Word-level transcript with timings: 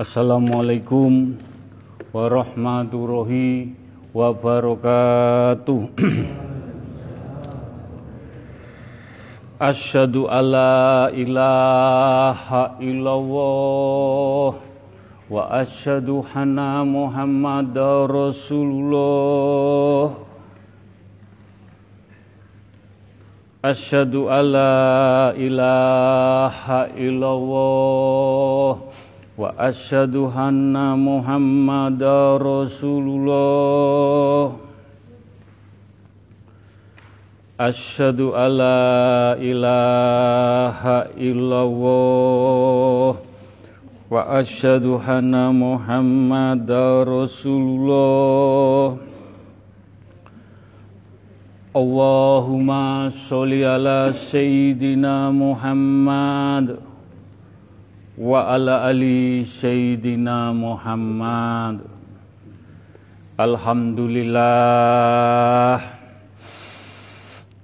Assalamualaikum 0.00 1.36
warahmatullahi 2.08 3.76
wabarakatuh. 4.16 5.92
Asyhadu 9.60 10.24
alla 10.24 11.12
ilaha 11.12 12.80
illallah 12.80 14.56
wa 15.28 15.40
asyhadu 15.60 16.24
anna 16.32 16.80
Muhammadar 16.80 18.08
Rasulullah. 18.08 20.16
Asyhadu 23.60 24.32
alla 24.32 25.36
ilaha 25.36 26.88
illallah 26.96 28.89
wa 29.40 29.56
asyhadu 29.56 30.28
anna 30.28 30.92
Muhammadar 31.00 32.44
Rasulullah. 32.44 34.52
Asyhadu 37.56 38.36
alla 38.36 39.40
ilaha 39.40 41.08
illallah 41.16 43.16
wa 43.16 44.20
asyhadu 44.44 45.00
anna 45.00 45.48
Muhammadar 45.56 47.08
Rasulullah. 47.08 49.00
Allahumma 51.72 53.08
sholli 53.08 53.64
ala 53.64 54.12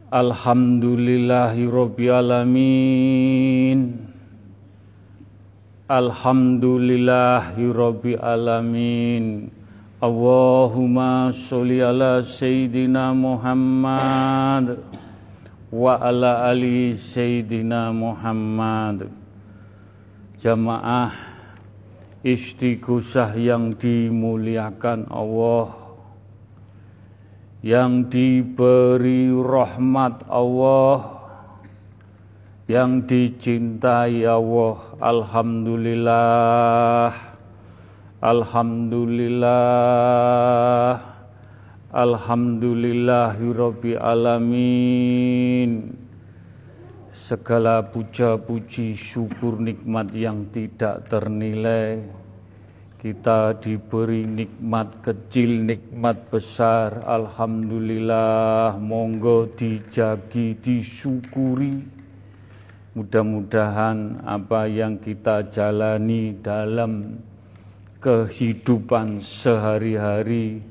Alhamdulillahi 0.08 1.60
Rabbil 1.68 2.08
Alamin. 2.08 4.00
Alhamdulillahi 5.92 7.68
Rabbil 7.68 8.16
Alamin. 8.16 9.52
Allahumma 10.00 11.36
sholli 11.36 11.84
ala 11.84 12.24
Sayyidina 12.24 13.12
Muhammad. 13.12 14.80
Wa 15.68 16.00
ala 16.00 16.48
ali 16.48 16.96
Sayyidina 16.96 17.92
Muhammad 17.92 19.25
Jamaah 20.46 21.10
istighosah 22.22 23.34
yang 23.34 23.74
dimuliakan 23.74 25.10
Allah 25.10 25.74
yang 27.66 28.06
diberi 28.06 29.26
rahmat 29.34 30.22
Allah 30.30 31.18
yang 32.70 33.10
dicintai 33.10 34.22
Allah. 34.22 34.94
Alhamdulillah 35.02 37.10
Alhamdulillah 38.22 39.50
Alhamdulillahirabbil 41.90 43.98
alamin 43.98 46.05
Segala 47.16 47.80
puja 47.80 48.36
puji 48.36 48.92
syukur 48.92 49.56
nikmat 49.56 50.12
yang 50.12 50.52
tidak 50.52 51.08
ternilai 51.08 52.04
kita 53.06 53.54
diberi 53.62 54.26
nikmat 54.26 54.98
kecil, 54.98 55.62
nikmat 55.62 56.26
besar. 56.26 57.06
Alhamdulillah, 57.06 58.76
monggo 58.82 59.46
dijagi, 59.54 60.58
disyukuri. 60.58 61.86
Mudah-mudahan 62.98 64.26
apa 64.26 64.66
yang 64.66 64.98
kita 64.98 65.46
jalani 65.54 66.34
dalam 66.40 67.22
kehidupan 68.02 69.22
sehari-hari, 69.22 70.66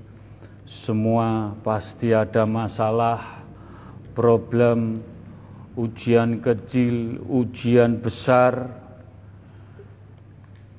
semua 0.67 1.55
pasti 1.63 2.11
ada 2.11 2.43
masalah, 2.43 3.47
problem, 4.11 4.99
ujian 5.75 6.39
kecil, 6.39 7.19
ujian 7.27 7.99
besar, 7.99 8.71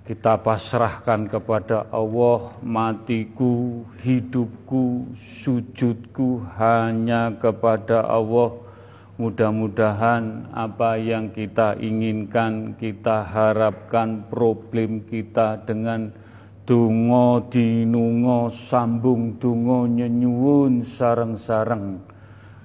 kita 0.07 0.39
pasrahkan 0.39 1.27
kepada 1.27 1.91
Allah 1.91 2.57
matiku, 2.63 3.83
hidupku, 4.01 5.11
sujudku 5.19 6.47
hanya 6.57 7.35
kepada 7.37 8.07
Allah. 8.07 8.55
Mudah-mudahan 9.17 10.53
apa 10.53 11.01
yang 11.01 11.33
kita 11.33 11.75
inginkan, 11.81 12.77
kita 12.77 13.25
harapkan 13.25 14.29
problem 14.29 15.09
kita 15.09 15.59
dengan 15.65 16.13
dungo 16.63 17.43
dinungo 17.49 18.53
sambung 18.53 19.41
dungo 19.43 19.89
nyenyuun 19.89 20.85
sarang-sarang. 20.87 21.99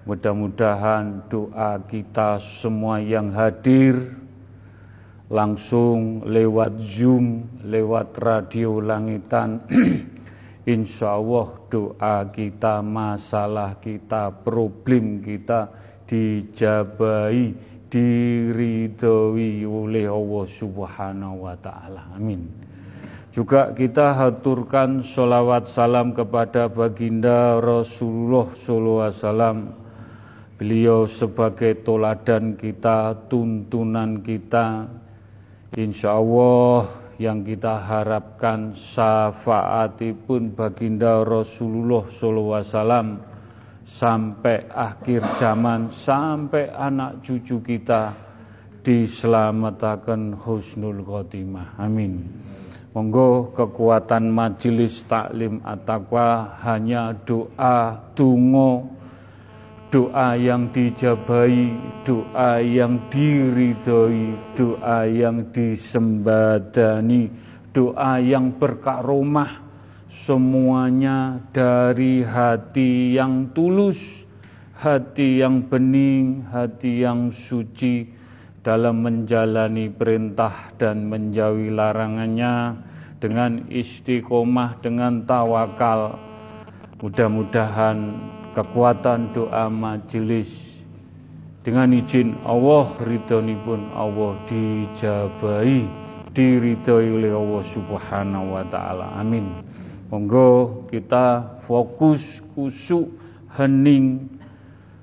Mudah-mudahan 0.02 1.30
doa 1.30 1.78
kita 1.86 2.42
semua 2.42 2.98
yang 2.98 3.30
hadir 3.38 4.18
langsung 5.30 6.26
lewat 6.26 6.82
Zoom, 6.82 7.46
lewat 7.62 8.18
radio 8.18 8.82
langitan. 8.82 9.62
Insya 10.74 11.22
Allah 11.22 11.54
doa 11.70 12.18
kita, 12.34 12.82
masalah 12.82 13.78
kita, 13.78 14.34
problem 14.34 15.22
kita 15.22 15.70
dijabai, 16.10 17.54
diridhoi 17.88 19.64
oleh 19.64 20.06
Allah 20.10 20.46
Subhanahu 20.50 21.46
wa 21.46 21.56
taala. 21.62 22.10
Amin. 22.18 22.50
Juga 23.32 23.72
kita 23.72 24.12
haturkan 24.12 25.06
sholawat 25.06 25.72
salam 25.72 26.12
kepada 26.12 26.68
baginda 26.68 27.64
Rasulullah 27.64 28.52
sallallahu 28.52 29.02
alaihi 29.08 29.20
wasallam. 29.24 29.81
Beliau 30.62 31.10
sebagai 31.10 31.82
toladan 31.82 32.54
kita, 32.54 33.18
tuntunan 33.26 34.22
kita, 34.22 34.86
Insya 35.74 36.22
Allah 36.22 36.86
yang 37.18 37.42
kita 37.42 37.82
harapkan 37.82 38.70
syafaatipun 38.78 40.54
baginda 40.54 41.26
Rasulullah 41.26 42.06
SAW 42.06 43.26
sampai 43.90 44.70
akhir 44.70 45.42
zaman, 45.42 45.90
sampai 45.90 46.70
anak 46.70 47.26
cucu 47.26 47.58
kita 47.66 48.14
diselamatkan 48.86 50.38
husnul 50.46 51.02
khotimah. 51.02 51.74
Amin. 51.82 52.22
Monggo 52.94 53.50
kekuatan 53.58 54.30
majelis 54.30 55.10
taklim 55.10 55.58
at-taqwa 55.66 56.62
hanya 56.62 57.18
doa, 57.26 57.98
tungo, 58.14 59.01
doa 59.92 60.40
yang 60.40 60.72
dijabai, 60.72 61.76
doa 62.08 62.64
yang 62.64 62.96
diridhoi, 63.12 64.56
doa 64.56 65.04
yang 65.04 65.52
disembadani, 65.52 67.28
doa 67.76 68.24
yang 68.24 68.56
berkaromah, 68.56 69.60
semuanya 70.08 71.44
dari 71.52 72.24
hati 72.24 73.20
yang 73.20 73.52
tulus, 73.52 74.24
hati 74.80 75.44
yang 75.44 75.68
bening, 75.68 76.48
hati 76.48 77.04
yang 77.04 77.28
suci 77.28 78.08
dalam 78.64 79.04
menjalani 79.04 79.92
perintah 79.92 80.72
dan 80.80 81.04
menjauhi 81.12 81.68
larangannya 81.68 82.80
dengan 83.20 83.68
istiqomah, 83.68 84.80
dengan 84.80 85.28
tawakal. 85.28 86.16
Mudah-mudahan 87.04 87.98
kekuatan 88.52 89.32
doa 89.32 89.72
majelis. 89.72 90.72
Dengan 91.62 91.94
izin 91.94 92.34
Allah 92.42 92.90
pun 93.62 93.82
Allah 93.94 94.34
dijabai 94.50 95.86
diridhoi 96.34 97.08
oleh 97.22 97.34
Allah 97.36 97.64
Subhanahu 97.68 98.56
wa 98.58 98.66
taala. 98.66 99.14
Amin. 99.20 99.46
Monggo 100.10 100.84
kita 100.90 101.60
fokus 101.70 102.42
kusuk 102.58 103.14
hening 103.56 104.28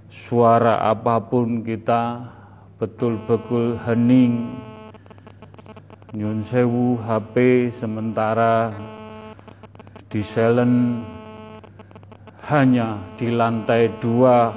suara 0.08 0.88
apa 0.88 1.20
pun 1.20 1.62
kita 1.62 2.26
betul-betul 2.80 3.78
hening. 3.84 4.56
Nyun 6.16 6.40
sewu 6.48 6.96
HP 7.04 7.68
sementara 7.76 8.72
di 10.08 10.24
silent 10.24 11.04
hanya 12.48 12.96
di 13.20 13.28
lantai 13.28 13.92
dua 14.00 14.48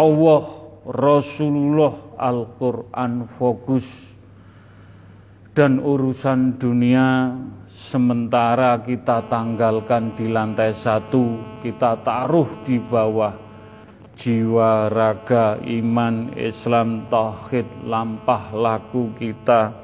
Allah 0.00 0.42
Rasulullah 0.88 2.16
Al-Quran 2.16 3.28
fokus. 3.36 3.86
Dan 5.54 5.78
urusan 5.78 6.58
dunia 6.58 7.30
sementara 7.70 8.82
kita 8.82 9.22
tanggalkan 9.30 10.18
di 10.18 10.26
lantai 10.26 10.74
satu, 10.74 11.60
kita 11.62 12.02
taruh 12.02 12.66
di 12.66 12.82
bawah. 12.82 13.38
Jiwa, 14.14 14.90
raga, 14.90 15.58
iman, 15.62 16.34
Islam, 16.34 17.06
tauhid, 17.06 17.86
lampah 17.86 18.50
laku 18.50 19.14
kita. 19.14 19.74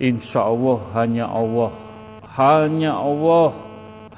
Insya 0.00 0.48
Allah 0.48 0.80
hanya 0.96 1.26
Allah, 1.28 1.72
hanya 2.36 2.96
Allah, 2.96 3.52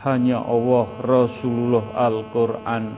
hanya 0.04 0.44
Allah, 0.44 0.86
Rasulullah, 1.00 1.84
Al-Quran, 1.96 2.92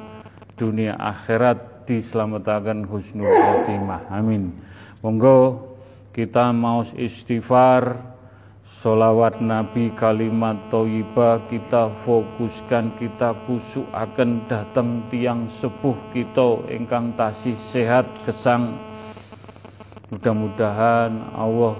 dunia 0.59 0.99
akhirat 0.99 1.87
diselamatkan 1.87 2.83
husnul 2.83 3.31
khotimah. 3.31 4.11
Amin. 4.11 4.51
Monggo 5.01 5.71
kita 6.11 6.51
mau 6.51 6.83
istighfar, 6.83 7.95
solawat 8.67 9.39
Nabi 9.39 9.95
kalimat 9.95 10.59
toibah 10.69 11.39
kita 11.47 11.87
fokuskan 12.03 12.99
kita 12.99 13.39
kusuk 13.47 13.87
akan 13.95 14.43
datang 14.51 15.07
tiang 15.07 15.47
sepuh 15.47 15.95
kita 16.11 16.67
engkang 16.75 17.15
tasih 17.15 17.55
sehat 17.71 18.05
kesang 18.27 18.75
mudah-mudahan 20.11 21.15
Allah 21.39 21.79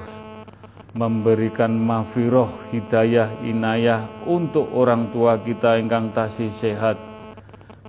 memberikan 0.97 1.77
mafiroh 1.77 2.49
hidayah 2.73 3.29
inayah 3.45 4.09
untuk 4.25 4.73
orang 4.73 5.13
tua 5.13 5.37
kita 5.37 5.77
engkang 5.77 6.09
tasih 6.17 6.49
sehat 6.57 6.97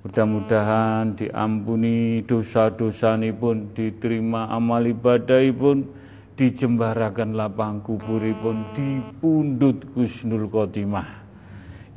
mudah-mudahan 0.04 1.16
diampuni 1.16 2.20
dosa-dosa 2.28 3.16
pun 3.32 3.72
diterima 3.72 4.52
amal 4.52 4.84
ibadah 4.84 5.40
pun 5.56 5.88
dijembarakan 6.38 7.34
lapang 7.34 7.82
kuburipun 7.82 8.62
dipundut 8.78 9.82
Gusnul 9.90 10.46
Khotimah. 10.46 11.26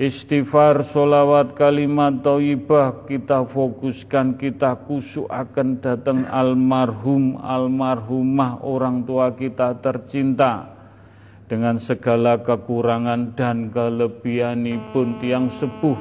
Istighfar, 0.02 0.82
solawat, 0.82 1.54
kalimat 1.54 2.26
thayyibah 2.26 3.06
kita 3.06 3.46
fokuskan, 3.46 4.42
kita 4.42 4.74
kusuk 4.90 5.30
akan 5.30 5.78
datang 5.78 6.26
almarhum, 6.26 7.38
almarhumah 7.38 8.66
orang 8.66 9.06
tua 9.06 9.30
kita 9.38 9.78
tercinta 9.78 10.81
dengan 11.52 11.76
segala 11.76 12.40
kekurangan 12.40 13.36
dan 13.36 13.76
kelebihan 13.76 14.64
pun 14.96 15.20
tiang 15.20 15.52
sepuh 15.52 16.00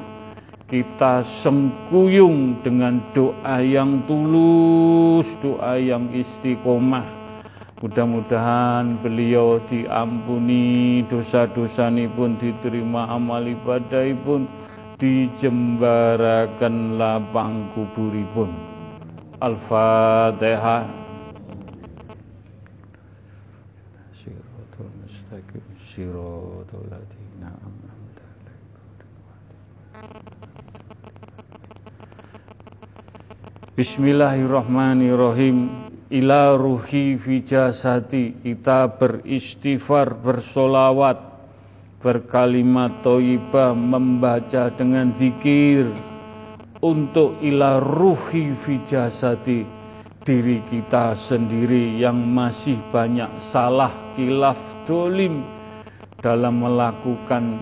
kita 0.71 1.27
sengkuyung 1.27 2.63
dengan 2.63 3.03
doa 3.11 3.59
yang 3.59 3.99
tulus, 4.07 5.27
doa 5.43 5.75
yang 5.75 6.07
istiqomah 6.15 7.19
Mudah-mudahan 7.81 9.01
beliau 9.01 9.57
diampuni 9.65 11.01
dosa-dosa 11.09 11.89
pun 12.13 12.37
diterima 12.37 13.09
amal 13.09 13.41
ibadah 13.41 14.05
pun 14.21 14.45
dijembarakan 15.01 17.01
lapang 17.01 17.73
kuburipun. 17.73 18.53
Al-Fatihah. 19.41 21.00
Bismillahirrahmanirrahim. 33.81 35.89
Ila 36.11 36.59
ruhi 36.59 37.15
fi 37.17 37.41
jasati 37.41 38.43
kita 38.43 38.99
beristighfar 38.99 40.21
bersolawat 40.21 41.17
berkalimat 42.03 43.01
toibah 43.01 43.73
membaca 43.73 44.69
dengan 44.69 45.09
zikir. 45.17 45.89
Untuk 46.83 47.41
ila 47.41 47.81
ruhi 47.81 48.53
fi 48.53 48.77
jasati 48.85 49.65
diri 50.21 50.61
kita 50.69 51.17
sendiri 51.17 51.97
yang 51.97 52.21
masih 52.21 52.77
banyak 52.93 53.33
salah 53.41 53.89
kilaf 54.13 54.61
dolim 54.85 55.60
dalam 56.21 56.61
melakukan 56.61 57.57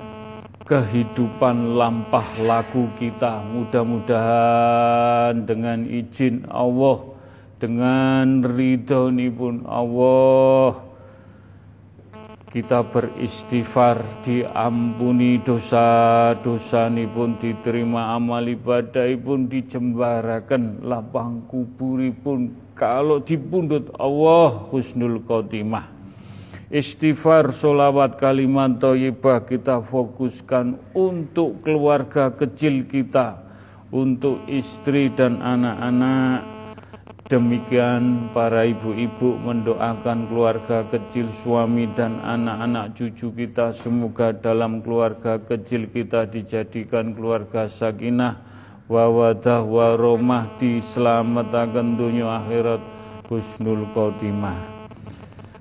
kehidupan 0.67 1.79
lampah 1.79 2.27
laku 2.45 2.91
kita. 3.00 3.41
Mudah-mudahan 3.56 5.47
dengan 5.47 5.88
izin 5.88 6.45
Allah 6.51 7.09
dengan 7.59 8.39
ridho 8.39 9.11
pun 9.35 9.67
Allah 9.67 10.88
kita 12.50 12.81
beristighfar 12.81 14.25
diampuni 14.25 15.38
dosa-dosa 15.44 16.89
pun 17.13 17.38
diterima 17.38 18.17
amal 18.17 18.41
ibadah 18.41 19.06
pun 19.21 19.45
dijembarakan 19.45 20.81
lapang 20.81 21.45
pun 21.45 22.39
kalau 22.73 23.21
dipundut 23.21 23.91
Allah 24.00 24.65
husnul 24.71 25.21
khotimah 25.27 25.99
istighfar 26.69 27.50
solawat 27.50 28.21
kalimat 28.21 28.77
thayyibah 28.77 29.50
kita 29.50 29.81
fokuskan 29.81 30.77
untuk 30.94 31.66
keluarga 31.66 32.30
kecil 32.30 32.86
kita 32.86 33.42
untuk 33.89 34.45
istri 34.45 35.10
dan 35.10 35.42
anak-anak. 35.42 36.45
Demikian 37.30 38.33
para 38.33 38.66
ibu-ibu 38.66 39.38
mendoakan 39.45 40.25
keluarga 40.33 40.81
kecil 40.89 41.30
suami 41.45 41.86
dan 41.94 42.18
anak-anak 42.25 42.98
cucu 42.98 43.30
kita. 43.30 43.69
Semoga 43.69 44.33
dalam 44.33 44.81
keluarga 44.81 45.38
kecil 45.38 45.86
kita 45.94 46.25
dijadikan 46.25 47.13
keluarga 47.13 47.69
sakinah 47.69 48.33
wawadah 48.89 49.62
waromah 49.62 50.50
diselamatkan 50.57 52.01
dunia 52.01 52.42
akhirat. 52.42 52.81
Husnul 53.30 53.86
khotimah. 53.94 54.79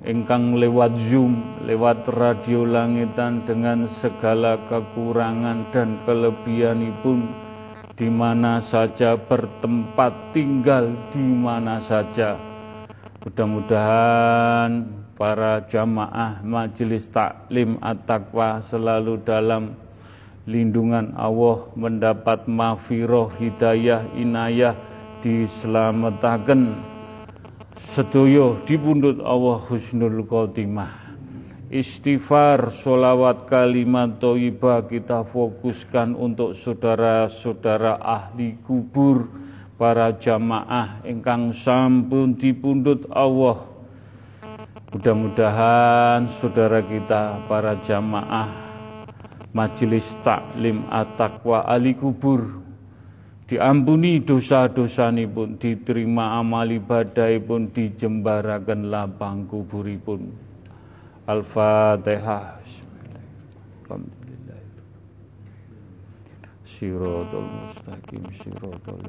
engkang 0.00 0.56
lewat 0.56 0.96
Zoom, 0.96 1.60
lewat 1.68 2.08
radio 2.08 2.64
langitan 2.64 3.44
dengan 3.44 3.84
segala 3.88 4.56
kekurangan 4.68 5.68
dan 5.72 6.00
kelebihan 6.08 6.88
pun 7.04 7.28
di 8.00 8.08
mana 8.08 8.64
saja 8.64 9.20
bertempat 9.20 10.32
tinggal 10.32 10.88
di 11.12 11.20
mana 11.20 11.76
saja. 11.84 12.40
Mudah-mudahan 13.20 14.88
para 15.20 15.60
jamaah 15.68 16.40
majelis 16.40 17.04
taklim 17.12 17.76
at-taqwa 17.84 18.64
selalu 18.64 19.20
dalam 19.20 19.76
lindungan 20.48 21.12
Allah 21.12 21.68
mendapat 21.76 22.48
mafiroh 22.48 23.28
hidayah 23.36 24.08
inayah 24.16 24.72
diselamatkan 25.20 26.89
sedoyo 27.80 28.60
dipundut 28.68 29.24
Allah 29.24 29.64
husnul 29.64 30.20
khotimah. 30.28 31.08
Istighfar 31.70 32.74
solawat 32.74 33.46
kalimat 33.46 34.18
toibah 34.18 34.84
kita 34.84 35.22
fokuskan 35.22 36.18
untuk 36.18 36.58
saudara-saudara 36.58 37.96
ahli 38.02 38.58
kubur 38.66 39.30
para 39.78 40.12
jamaah 40.12 41.00
ingkang 41.06 41.54
sampun 41.56 42.36
dipundut 42.36 43.06
Allah. 43.08 43.64
Mudah-mudahan 44.90 46.26
saudara 46.42 46.82
kita 46.82 47.46
para 47.46 47.78
jamaah 47.86 48.50
majelis 49.54 50.06
taklim 50.20 50.84
at-taqwa 50.90 51.64
ali 51.64 51.94
kubur 51.94 52.59
diampuni 53.50 54.22
dosa-dosa 54.22 55.10
pun 55.26 55.58
diterima 55.58 56.38
amal 56.38 56.70
ibadah 56.70 57.34
pun 57.42 57.66
dijembarakan 57.74 58.86
lapang 58.86 59.42
kuburipun. 59.50 60.30
Al-Fatihah. 61.26 62.62
Siratul 66.62 67.44
mustaqim 67.44 68.24
siratul 68.38 69.02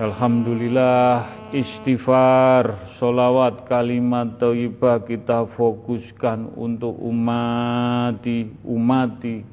Alhamdulillah 0.00 1.28
istighfar, 1.52 2.88
solawat, 2.96 3.68
kalimat 3.68 4.40
thayyibah 4.40 5.04
kita 5.04 5.44
fokuskan 5.44 6.56
untuk 6.56 6.96
umati, 6.96 8.48
umati, 8.64 9.44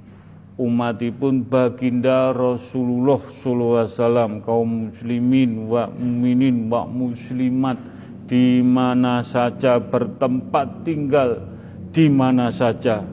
umatipun 0.56 1.44
baginda 1.44 2.32
Rasulullah 2.32 3.20
wasallam 3.20 4.40
kaum 4.40 4.88
muslimin 4.88 5.68
wa 5.68 5.92
mukminin 5.92 6.72
wa 6.72 6.88
muslimat 6.88 7.84
di 8.24 8.64
mana 8.64 9.28
saja 9.28 9.84
bertempat 9.84 10.88
tinggal 10.88 11.44
di 11.92 12.08
mana 12.08 12.56
saja. 12.56 13.04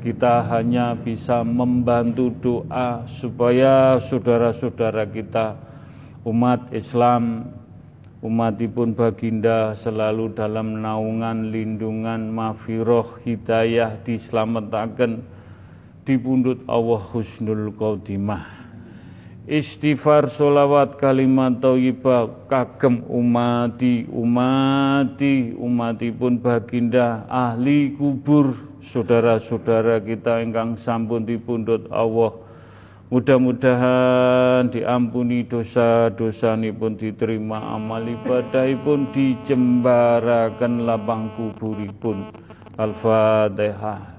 Kita 0.00 0.40
hanya 0.56 0.96
bisa 0.96 1.44
membantu 1.44 2.32
doa 2.40 3.04
supaya 3.04 4.00
saudara-saudara 4.00 5.04
kita 5.12 5.67
umat 6.28 6.68
Islam 6.76 7.48
umatipun 8.20 8.92
baginda 8.92 9.72
selalu 9.80 10.36
dalam 10.36 10.84
naungan 10.84 11.48
lindungan 11.48 12.28
mafiroh 12.28 13.16
hidayah 13.24 13.96
diselamatkan 14.04 15.24
di 16.04 16.20
pundut 16.20 16.60
Allah 16.68 17.00
husnul 17.16 17.72
khotimah. 17.72 18.60
Istighfar 19.48 20.28
solawat 20.28 21.00
kalimat 21.00 21.56
thayyibah 21.56 22.52
kagem 22.52 23.00
umati 23.08 24.04
umati 24.12 25.56
umatipun 25.56 26.36
baginda 26.36 27.24
ahli 27.32 27.96
kubur 27.96 28.52
saudara-saudara 28.84 30.04
kita 30.04 30.44
ingkang 30.44 30.76
sampun 30.76 31.24
dipundhut 31.24 31.88
Allah 31.88 32.47
Mudah-mudahan 33.08 34.68
diampuni 34.68 35.40
dosa-dosa 35.48 36.60
pun 36.76 36.92
diterima 36.92 37.56
amal 37.72 38.04
ibadah 38.04 38.68
pun 38.84 39.08
dijembarakan 39.16 40.84
lapang 40.84 41.32
kuburipun. 41.32 42.28
Al-Fatihah. 42.76 44.17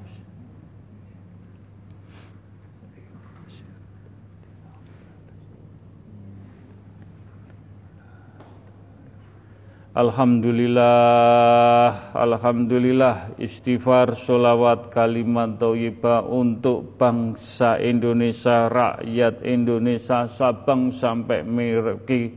Alhamdulillah, 10.00 11.92
Alhamdulillah 12.16 13.36
istighfar, 13.36 14.16
solawat, 14.16 14.88
kalimat 14.96 15.60
thayyibah 15.60 16.24
untuk 16.24 16.96
bangsa 16.96 17.76
Indonesia, 17.84 18.72
rakyat 18.72 19.44
Indonesia, 19.44 20.24
Sabang 20.32 20.96
sampai 20.96 21.44
Merauke, 21.44 22.32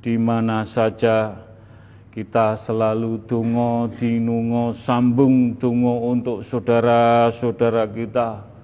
di 0.00 0.14
mana 0.16 0.64
saja 0.64 1.36
kita 2.16 2.56
selalu 2.56 3.28
tungo, 3.28 3.92
dinungo, 3.92 4.72
sambung 4.72 5.52
tungo 5.60 6.00
untuk 6.08 6.48
saudara-saudara 6.48 7.92
kita, 7.92 8.55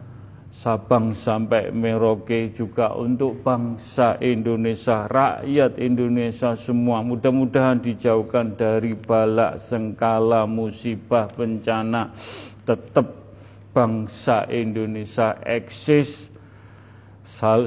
Sabang 0.52 1.16
sampai 1.16 1.72
Merauke 1.72 2.52
juga 2.52 2.92
untuk 2.92 3.40
bangsa 3.40 4.20
Indonesia, 4.20 5.08
rakyat 5.08 5.80
Indonesia 5.80 6.52
semua. 6.52 7.00
Mudah-mudahan 7.00 7.80
dijauhkan 7.80 8.52
dari 8.52 8.92
balak, 8.92 9.64
sengkala, 9.64 10.44
musibah, 10.44 11.32
bencana. 11.32 12.12
Tetap 12.68 13.08
bangsa 13.72 14.44
Indonesia 14.52 15.40
eksis 15.40 16.28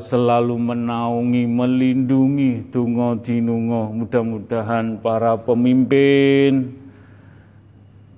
selalu 0.05 0.53
menaungi, 0.53 1.41
melindungi, 1.49 2.69
tungo 2.69 3.17
dinungo. 3.17 3.97
Mudah-mudahan 3.97 5.01
para 5.01 5.33
pemimpin, 5.41 6.84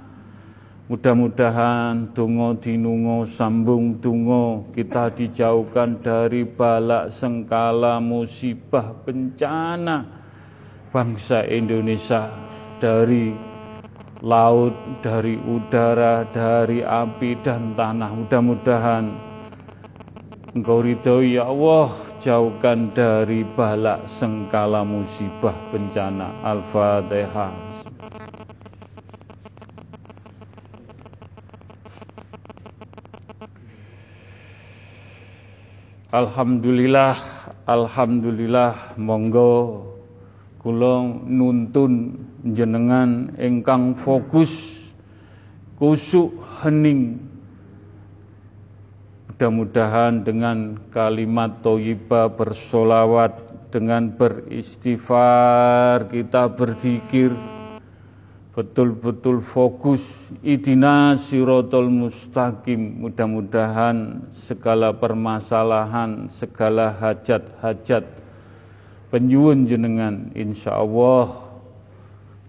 Mudah-mudahan 0.89 2.17
tungo 2.17 2.57
dinungo 2.57 3.29
sambung 3.29 4.01
tungo 4.01 4.73
kita 4.73 5.13
dijauhkan 5.13 6.01
dari 6.01 6.49
balak 6.49 7.13
sengkala 7.13 8.01
musibah 8.01 8.97
bencana 9.05 10.05
bangsa 10.89 11.45
Indonesia 11.45 12.29
dari 12.81 13.52
laut, 14.23 15.03
dari 15.03 15.35
udara, 15.35 16.23
dari 16.31 16.87
api 16.87 17.43
dan 17.43 17.75
tanah. 17.75 18.11
Mudah-mudahan 18.15 19.05
Engkau 20.53 20.85
ridho 20.85 21.25
ya 21.25 21.49
Allah, 21.49 21.97
jauhkan 22.21 22.93
dari 22.93 23.43
balak 23.43 24.05
sengkala 24.05 24.85
musibah 24.85 25.57
bencana. 25.73 26.29
Al-Fatihah. 26.45 27.51
Alhamdulillah, 36.13 37.17
Alhamdulillah, 37.65 39.01
monggo 39.01 39.89
kula 40.61 41.01
nuntun 41.25 42.21
jenengan 42.43 43.31
ingkang 43.39 43.95
fokus 43.95 44.83
kusuk 45.79 46.35
hening. 46.63 47.19
Mudah-mudahan 49.31 50.23
dengan 50.23 50.79
kalimat 50.95 51.63
toyiba 51.67 52.31
bersolawat 52.31 53.35
dengan 53.75 54.15
beristighfar 54.15 56.07
kita 56.15 56.47
berzikir. 56.47 57.35
Betul-betul 58.53 59.41
fokus. 59.41 60.05
Idina 60.45 61.19
sirotol 61.19 61.89
mustaqim. 61.91 63.03
Mudah-mudahan 63.03 64.29
segala 64.31 64.93
permasalahan 64.95 66.31
segala 66.31 66.95
hajat-hajat 66.95 68.05
penyuwun 69.11 69.67
jenengan 69.67 70.31
insya 70.39 70.79
Allah 70.79 71.42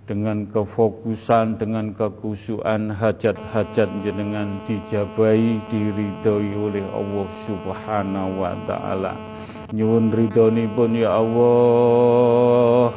dengan 0.04 0.44
kefokusan, 0.52 1.56
dengan 1.56 1.96
kekusuan 1.96 2.92
hajat-hajat 2.92 3.88
jenengan 4.04 4.60
dijabai, 4.68 5.64
diridhoi 5.72 6.52
oleh 6.60 6.84
Allah 6.92 7.28
Subhanahu 7.48 8.44
wa 8.44 8.54
taala. 8.68 9.16
Nyuwun 9.72 10.12
pun 10.76 10.92
ya 10.92 11.16
Allah. 11.16 12.92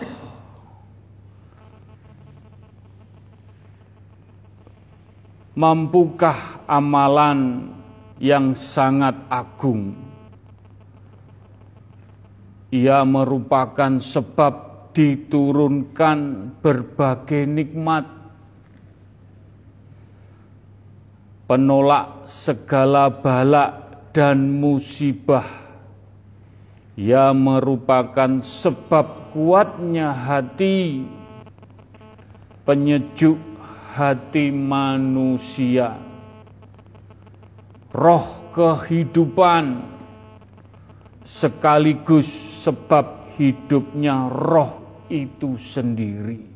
Mampukah 5.58 6.62
amalan 6.70 7.66
yang 8.22 8.54
sangat 8.54 9.18
agung? 9.26 9.90
Ia 12.70 13.02
merupakan 13.02 13.98
sebab 13.98 14.54
diturunkan 14.94 16.18
berbagai 16.62 17.42
nikmat. 17.42 18.06
Penolak 21.50 22.30
segala 22.30 23.10
balak 23.10 23.98
dan 24.14 24.62
musibah. 24.62 25.48
Ia 26.94 27.34
merupakan 27.34 28.46
sebab 28.46 29.34
kuatnya 29.34 30.14
hati. 30.14 31.02
Penyejuk 32.62 33.57
hati 33.98 34.54
manusia 34.54 35.98
roh 37.90 38.54
kehidupan 38.54 39.82
sekaligus 41.26 42.30
sebab 42.62 43.34
hidupnya 43.34 44.30
roh 44.30 45.02
itu 45.10 45.58
sendiri. 45.58 46.46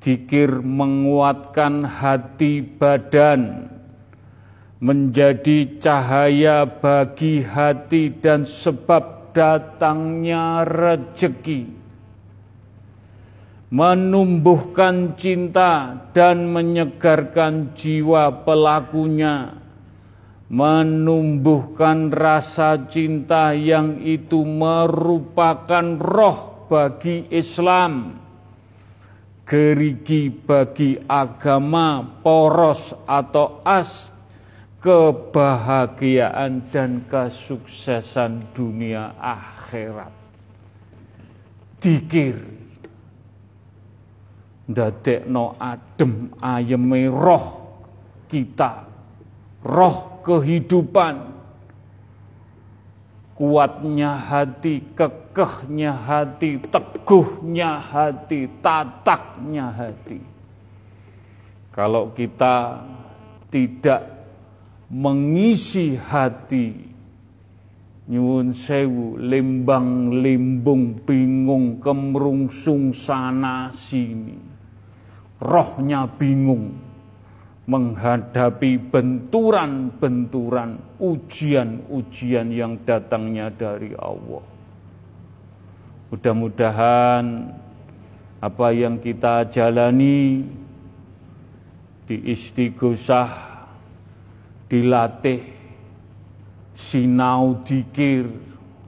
Dikir 0.00 0.64
menguatkan 0.64 1.84
hati 1.84 2.64
badan, 2.64 3.68
menjadi 4.80 5.76
cahaya 5.76 6.64
bagi 6.64 7.44
hati 7.44 8.08
dan 8.16 8.48
sebab 8.48 9.36
datangnya 9.36 10.64
rejeki. 10.64 11.79
Menumbuhkan 13.70 15.14
cinta 15.14 15.94
dan 16.10 16.50
menyegarkan 16.50 17.70
jiwa 17.78 18.42
pelakunya, 18.42 19.54
menumbuhkan 20.50 22.10
rasa 22.10 22.90
cinta 22.90 23.54
yang 23.54 24.02
itu 24.02 24.42
merupakan 24.42 25.86
roh 26.02 26.66
bagi 26.66 27.30
Islam, 27.30 28.18
gerigi 29.46 30.34
bagi 30.34 30.98
agama, 31.06 32.02
poros 32.26 32.90
atau 33.06 33.62
as 33.62 34.10
kebahagiaan 34.82 36.66
dan 36.74 37.06
kesuksesan 37.06 38.50
dunia 38.50 39.14
akhirat. 39.14 40.10
Dikir 41.78 42.59
ndadekno 44.70 45.58
adem 45.58 46.30
ayeme 46.38 47.10
roh 47.10 47.46
kita, 48.30 48.86
roh 49.66 50.22
kehidupan, 50.22 51.34
kuatnya 53.34 54.14
hati, 54.14 54.94
kekehnya 54.94 55.92
hati, 55.96 56.62
teguhnya 56.70 57.82
hati, 57.82 58.46
tataknya 58.62 59.66
hati. 59.74 60.20
Kalau 61.74 62.14
kita 62.14 62.86
tidak 63.50 64.02
mengisi 64.90 65.98
hati, 65.98 66.74
nyuwun 68.10 68.54
sewu, 68.54 69.18
lembang 69.18 70.10
limbung, 70.18 70.98
bingung, 71.02 71.78
kemerungsung 71.78 72.90
sana 72.90 73.70
sini. 73.70 74.49
Rohnya 75.40 76.04
bingung, 76.04 76.76
menghadapi 77.64 78.76
benturan-benturan 78.92 81.00
ujian-ujian 81.00 82.52
yang 82.52 82.76
datangnya 82.84 83.48
dari 83.48 83.96
Allah. 83.96 84.44
Mudah-mudahan 86.12 87.24
apa 88.42 88.66
yang 88.74 89.00
kita 89.00 89.48
jalani 89.48 90.44
di 92.04 92.16
istighosah, 92.34 93.30
dilatih, 94.66 95.46
sinau 96.74 97.62
dikir, 97.62 98.26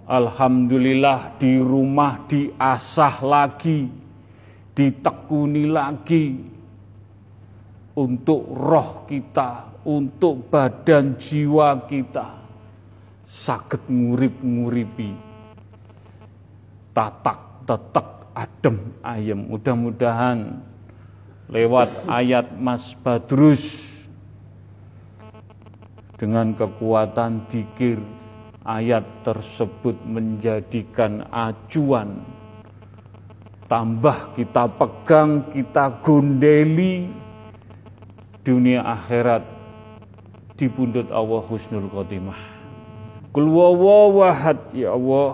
Alhamdulillah 0.02 1.38
di 1.38 1.62
rumah 1.62 2.26
diasah 2.26 3.22
lagi, 3.22 4.01
ditekuni 4.72 5.64
lagi, 5.68 6.26
untuk 7.96 8.48
roh 8.56 9.04
kita, 9.04 9.82
untuk 9.84 10.48
badan 10.48 11.20
jiwa 11.20 11.84
kita. 11.84 12.40
Sakit 13.28 13.88
ngurip-nguripi. 13.88 15.12
Tatak 16.92 17.64
tetek 17.64 18.08
adem 18.36 18.76
ayem. 19.00 19.40
Mudah-mudahan 19.48 20.60
lewat 21.48 22.08
ayat 22.08 22.52
Mas 22.60 22.92
Badrus 23.00 23.92
dengan 26.20 26.52
kekuatan 26.52 27.48
dikir 27.48 27.96
ayat 28.68 29.04
tersebut 29.24 29.96
menjadikan 30.04 31.24
acuan 31.32 32.20
tambah 33.72 34.36
kita 34.36 34.68
pegang 34.68 35.48
kita 35.48 36.04
gondeli 36.04 37.08
dunia 38.44 38.84
akhirat 38.84 39.40
di 40.60 40.68
pundut 40.68 41.08
Allah 41.08 41.40
husnul 41.40 41.88
khotimah. 41.88 42.36
Kul 43.32 43.48
ya 44.76 44.92
Allah. 44.92 45.32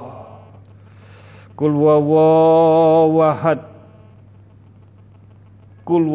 Kul 1.58 1.74
wawahad. 1.82 3.58
Kul 5.82 6.06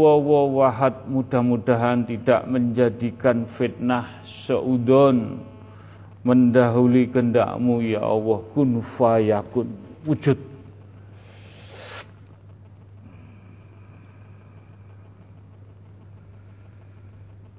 mudah-mudahan 1.12 2.08
tidak 2.08 2.48
menjadikan 2.48 3.44
fitnah 3.44 4.24
seudon 4.24 5.44
mendahului 6.24 7.12
kehendakmu 7.12 7.84
ya 7.84 8.00
Allah 8.00 8.40
kun 8.56 8.80
fayakun 8.80 9.68
wujud 10.08 10.53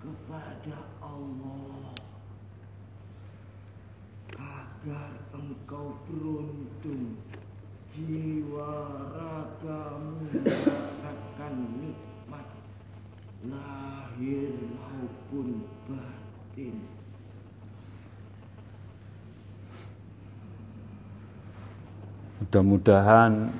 kepada 0.00 0.78
Allah. 1.00 1.96
Agar 4.40 5.12
engkau 5.36 6.00
beruntung 6.08 7.20
jiwa 7.92 8.72
ragamu 9.12 10.24
merasakan 10.32 11.54
nikmat 11.76 12.48
lahir 13.44 14.52
maupun 14.76 15.68
batin. 15.84 16.80
Mudah-mudahan 22.40 23.52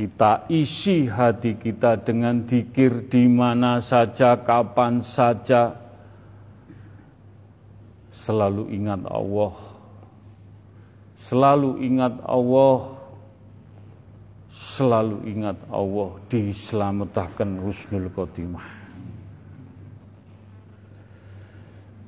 kita 0.00 0.48
isi 0.48 1.04
hati 1.04 1.60
kita 1.60 2.00
dengan 2.00 2.40
dikir 2.48 3.12
di 3.12 3.28
mana 3.28 3.84
saja, 3.84 4.32
kapan 4.40 5.04
saja. 5.04 5.76
Selalu 8.08 8.72
ingat 8.80 9.04
Allah. 9.04 9.52
Selalu 11.20 11.84
ingat 11.84 12.16
Allah. 12.24 12.96
Selalu 14.48 15.20
ingat 15.28 15.60
Allah 15.68 16.16
diselamatkan 16.32 17.60
husnul 17.60 18.08
khotimah. 18.16 18.64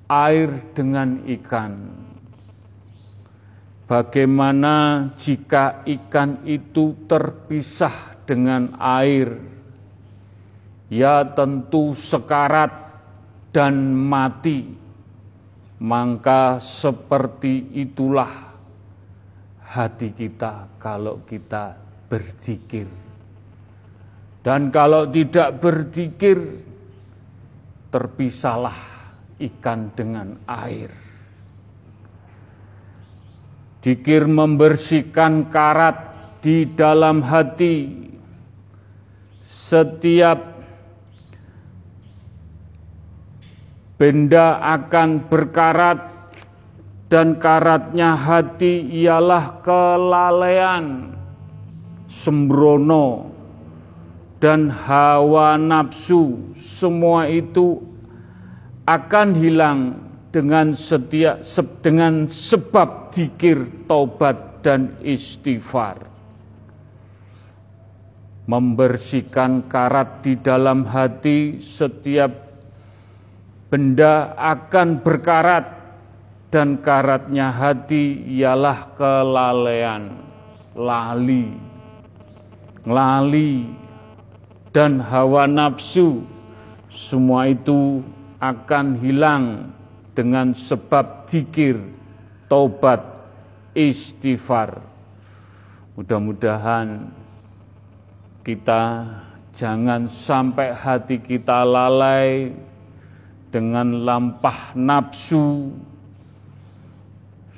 air 0.07 0.53
dengan 0.77 1.25
ikan 1.25 1.98
Bagaimana 3.89 5.09
jika 5.17 5.81
ikan 5.89 6.45
itu 6.45 7.09
terpisah 7.09 8.21
dengan 8.29 8.77
air? 8.77 9.33
Ya 10.93 11.25
tentu 11.25 11.97
sekarat 11.97 12.69
dan 13.49 13.97
mati. 13.97 14.77
Maka 15.81 16.61
seperti 16.61 17.81
itulah 17.81 18.53
hati 19.65 20.13
kita 20.13 20.69
kalau 20.77 21.25
kita 21.25 21.73
berzikir. 22.13 22.85
Dan 24.45 24.69
kalau 24.69 25.09
tidak 25.09 25.65
berzikir, 25.65 26.61
terpisahlah 27.89 28.77
ikan 29.41 29.97
dengan 29.97 30.37
air. 30.45 31.08
Dikir 33.79 34.27
membersihkan 34.27 35.55
karat 35.55 35.97
di 36.43 36.67
dalam 36.67 37.23
hati. 37.23 38.07
Setiap 39.43 40.59
benda 43.99 44.59
akan 44.63 45.31
berkarat 45.31 45.99
dan 47.09 47.41
karatnya 47.41 48.19
hati 48.19 48.85
ialah 49.03 49.65
kelalaian, 49.65 51.15
sembrono, 52.11 53.33
dan 54.39 54.71
hawa 54.71 55.59
nafsu. 55.59 56.53
Semua 56.55 57.27
itu 57.31 57.83
akan 58.87 59.29
hilang 59.37 60.08
dengan 60.29 60.77
setia 60.77 61.41
dengan 61.81 62.29
sebab 62.29 63.15
dikir 63.15 63.87
taubat 63.89 64.61
dan 64.61 64.97
istighfar. 65.01 66.05
Membersihkan 68.49 69.69
karat 69.69 70.25
di 70.25 70.41
dalam 70.41 70.89
hati 70.89 71.61
setiap 71.61 72.33
benda 73.69 74.33
akan 74.37 75.05
berkarat 75.05 75.67
dan 76.49 76.81
karatnya 76.81 77.53
hati 77.53 78.25
ialah 78.25 78.97
kelalaian 78.97 80.17
lali 80.73 81.69
lali 82.89 83.69
dan 84.73 85.05
hawa 85.05 85.45
nafsu. 85.45 86.25
Semua 86.89 87.53
itu 87.53 88.01
akan 88.41 88.97
hilang 88.97 89.77
dengan 90.19 90.51
sebab 90.51 91.31
zikir, 91.31 91.79
taubat, 92.51 92.99
istighfar. 93.71 94.83
Mudah-mudahan 95.95 97.07
kita 98.43 99.07
jangan 99.55 100.11
sampai 100.11 100.75
hati 100.75 101.23
kita 101.23 101.63
lalai 101.63 102.51
dengan 103.55 104.03
lampah 104.03 104.75
nafsu. 104.75 105.71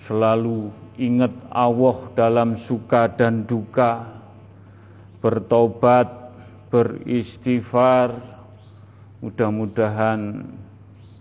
Selalu 0.04 0.68
ingat 1.00 1.32
Allah 1.48 1.96
dalam 2.12 2.60
suka 2.60 3.08
dan 3.08 3.48
duka. 3.48 4.20
bertobat, 5.20 6.32
beristighfar. 6.72 8.08
Mudah-mudahan 9.20 10.48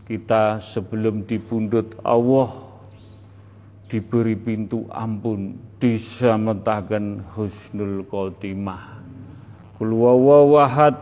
kita 0.10 0.58
sebelum 0.58 1.30
dibundut 1.30 1.93
Allah 2.02 2.50
diberi 3.86 4.34
pintu 4.34 4.89
ampun, 4.89 5.54
disametaken 5.78 7.22
husnul 7.38 8.02
khotimah. 8.10 9.02
Kul 9.78 9.93
wawahad 9.93 10.98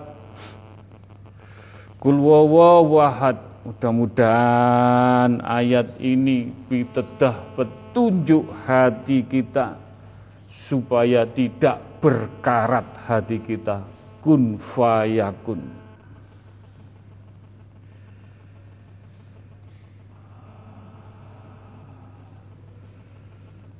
Kul 1.98 2.20
wawahad 2.20 3.48
Mudah-mudahan 3.68 5.44
ayat 5.44 6.00
ini 6.00 6.48
pitedah 6.72 7.36
petunjuk 7.60 8.48
hati 8.64 9.28
kita 9.28 9.76
supaya 10.48 11.28
tidak 11.28 11.84
berkarat 12.00 12.88
hati 13.04 13.44
kita 13.44 13.84
kun 14.24 14.56
fayakun. 14.56 15.87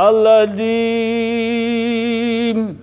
Astaghfirullahaladzim 0.00 2.80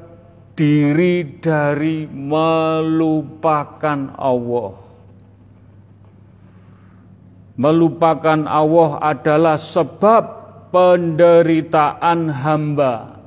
diri 0.53 1.41
dari 1.41 2.05
melupakan 2.07 3.99
Allah. 4.21 4.77
Melupakan 7.57 8.45
Allah 8.45 9.01
adalah 9.01 9.57
sebab 9.57 10.40
penderitaan 10.71 12.31
hamba 12.31 13.19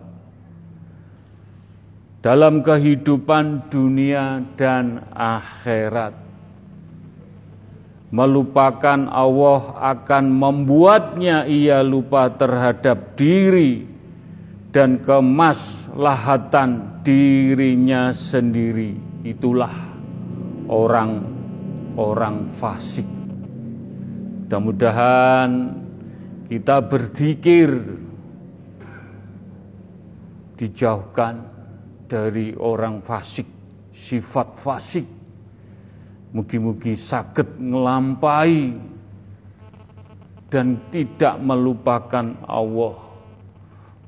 dalam 2.24 2.64
kehidupan 2.64 3.68
dunia 3.68 4.40
dan 4.56 5.04
akhirat. 5.12 6.16
Melupakan 8.14 9.10
Allah 9.10 9.74
akan 9.82 10.26
membuatnya 10.32 11.50
ia 11.50 11.82
lupa 11.84 12.30
terhadap 12.32 13.18
diri 13.20 13.84
dan 14.70 15.02
kemaslahatan 15.02 17.02
dirinya 17.04 18.14
sendiri. 18.14 18.96
Itulah 19.26 19.74
orang-orang 20.70 22.54
fasik. 22.54 23.10
Mudah-mudahan 24.46 25.50
kita 26.54 26.86
berzikir 26.86 27.74
dijauhkan 30.54 31.42
dari 32.06 32.54
orang 32.54 33.02
fasik, 33.02 33.50
sifat 33.90 34.62
fasik. 34.62 35.02
Mugi-mugi 36.30 36.94
sakit 36.94 37.58
ngelampai 37.58 38.70
dan 40.54 40.78
tidak 40.94 41.42
melupakan 41.42 42.38
Allah. 42.46 43.02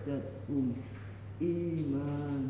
zadatuhum 0.08 0.72
imana 1.40 2.47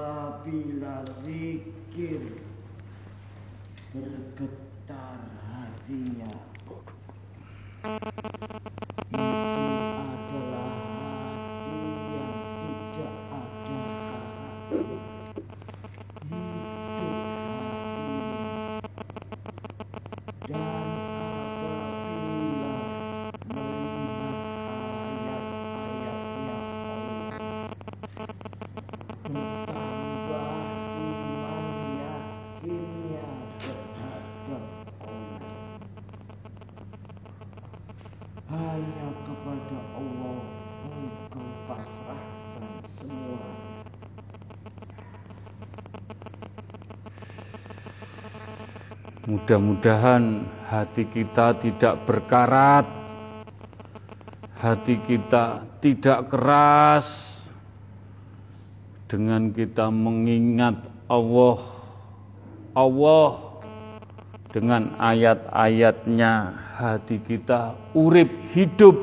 Apabila 0.00 1.04
zikir. 1.20 2.40
Bergetar 3.92 5.20
hatinya 5.44 6.32
Mudah-mudahan 49.30 50.42
hati 50.66 51.06
kita 51.06 51.54
tidak 51.54 52.02
berkarat, 52.02 52.82
hati 54.58 54.98
kita 55.06 55.62
tidak 55.78 56.34
keras 56.34 57.38
dengan 59.06 59.54
kita 59.54 59.86
mengingat 59.86 60.82
Allah, 61.06 61.62
Allah 62.74 63.62
dengan 64.50 64.98
ayat-ayatnya. 64.98 66.66
Hati 66.74 67.22
kita 67.22 67.78
urip 67.94 68.34
hidup. 68.50 68.98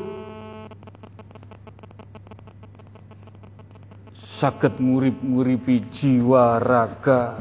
Sakit 4.12 4.76
ngurip-nguripi 4.76 5.88
jiwa 5.88 6.60
raga 6.60 7.40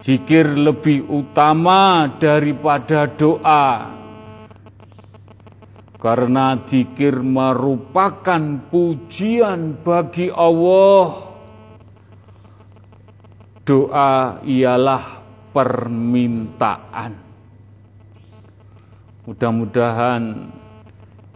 Zikir 0.00 0.48
lebih 0.48 1.04
utama 1.12 2.08
daripada 2.16 3.04
doa, 3.04 3.92
karena 6.04 6.60
zikir 6.68 7.24
merupakan 7.24 8.60
pujian 8.68 9.80
bagi 9.80 10.28
Allah. 10.28 11.32
Doa 13.64 14.44
ialah 14.44 15.24
permintaan. 15.56 17.16
Mudah-mudahan 19.24 20.52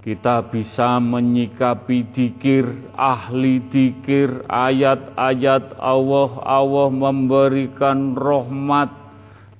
kita 0.04 0.44
bisa 0.52 1.00
menyikapi 1.00 2.04
dikir, 2.12 2.92
ahli 2.92 3.64
dikir, 3.72 4.44
ayat-ayat 4.52 5.80
Allah, 5.80 6.44
Allah 6.44 6.92
memberikan 6.92 8.12
rahmat 8.12 9.07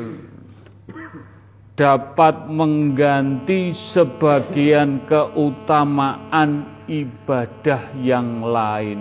dapat 1.74 2.46
mengganti 2.46 3.74
sebagian 3.74 5.02
keutamaan 5.10 6.71
ibadah 6.92 7.96
yang 7.96 8.44
lain. 8.44 9.00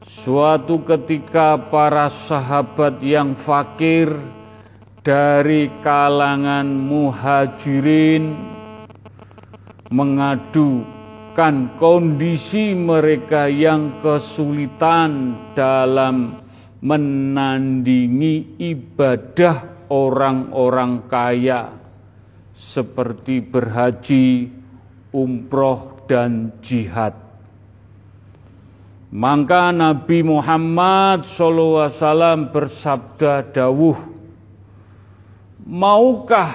Suatu 0.00 0.80
ketika 0.88 1.60
para 1.60 2.08
sahabat 2.08 3.04
yang 3.04 3.36
fakir 3.36 4.08
dari 5.04 5.68
kalangan 5.84 6.64
muhajirin 6.64 8.32
mengadukan 9.92 11.76
kondisi 11.76 12.72
mereka 12.72 13.48
yang 13.48 14.00
kesulitan 14.00 15.36
dalam 15.52 16.40
menandingi 16.80 18.60
ibadah 18.60 19.88
orang-orang 19.92 21.04
kaya 21.08 21.80
seperti 22.60 23.40
berhaji, 23.40 24.59
umroh, 25.14 26.00
dan 26.10 26.58
jihad. 26.58 27.14
Maka 29.14 29.70
Nabi 29.70 30.26
Muhammad 30.26 31.22
SAW 31.22 32.50
bersabda 32.50 33.46
dawuh, 33.54 33.98
Maukah 35.70 36.50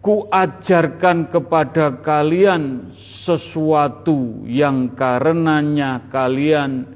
ku 0.00 0.24
ajarkan 0.32 1.28
kepada 1.28 2.00
kalian 2.00 2.88
sesuatu 2.96 4.48
yang 4.48 4.96
karenanya 4.96 6.08
kalian 6.08 6.88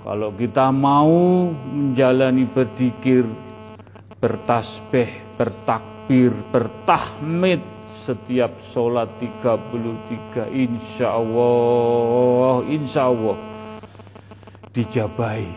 kalau 0.04 0.28
kita 0.36 0.68
mau 0.68 1.48
menjalani 1.72 2.44
berzikir, 2.44 3.24
bertasbih, 4.20 5.08
bertakbir, 5.40 6.36
bertahmid 6.52 7.64
setiap 8.04 8.60
sholat 8.60 9.08
33 9.24 10.52
insya 10.52 11.16
Allah, 11.16 12.60
insya 12.68 13.08
Allah 13.08 13.40
dijabai. 14.76 15.48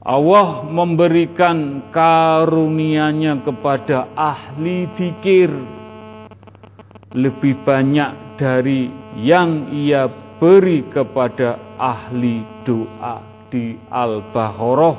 Allah 0.00 0.64
memberikan 0.64 1.84
karunia-Nya 1.92 3.44
kepada 3.44 4.08
ahli 4.16 4.88
fikir 4.96 5.52
lebih 7.12 7.52
banyak 7.68 8.40
dari 8.40 8.88
yang 9.20 9.68
ia 9.68 10.23
beri 10.38 10.82
kepada 10.90 11.58
ahli 11.78 12.42
doa 12.66 13.22
di 13.50 13.78
Al-Baqarah 13.86 14.96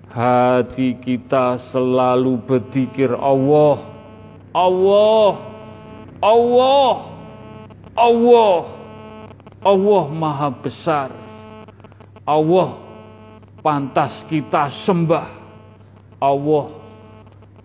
hati 0.09 0.97
kita 0.97 1.57
selalu 1.57 2.37
berzikir 2.41 3.13
Allah 3.13 3.92
Allah. 4.53 5.41
Allah. 6.21 6.93
Allah. 7.97 8.57
Allah 9.65 10.03
maha 10.13 10.49
besar. 10.53 11.09
Allah 12.21 12.77
pantas 13.65 14.21
kita 14.29 14.69
sembah. 14.69 15.25
Allah 16.21 16.69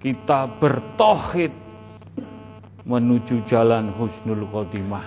kita 0.01 0.49
bertohid 0.59 1.53
menuju 2.89 3.45
jalan 3.45 3.93
husnul 3.93 4.49
khotimah. 4.49 5.05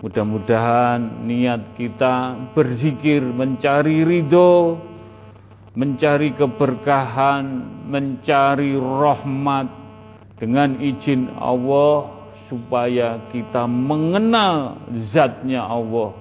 Mudah-mudahan 0.00 1.28
niat 1.28 1.76
kita 1.76 2.36
berzikir 2.56 3.20
mencari 3.20 4.00
ridho, 4.00 4.80
mencari 5.76 6.32
keberkahan, 6.32 7.44
mencari 7.84 8.72
rahmat 8.76 9.85
dengan 10.36 10.76
izin 10.76 11.32
Allah 11.40 12.12
supaya 12.46 13.18
kita 13.32 13.64
mengenal 13.66 14.76
zatnya 14.94 15.64
Allah, 15.64 16.14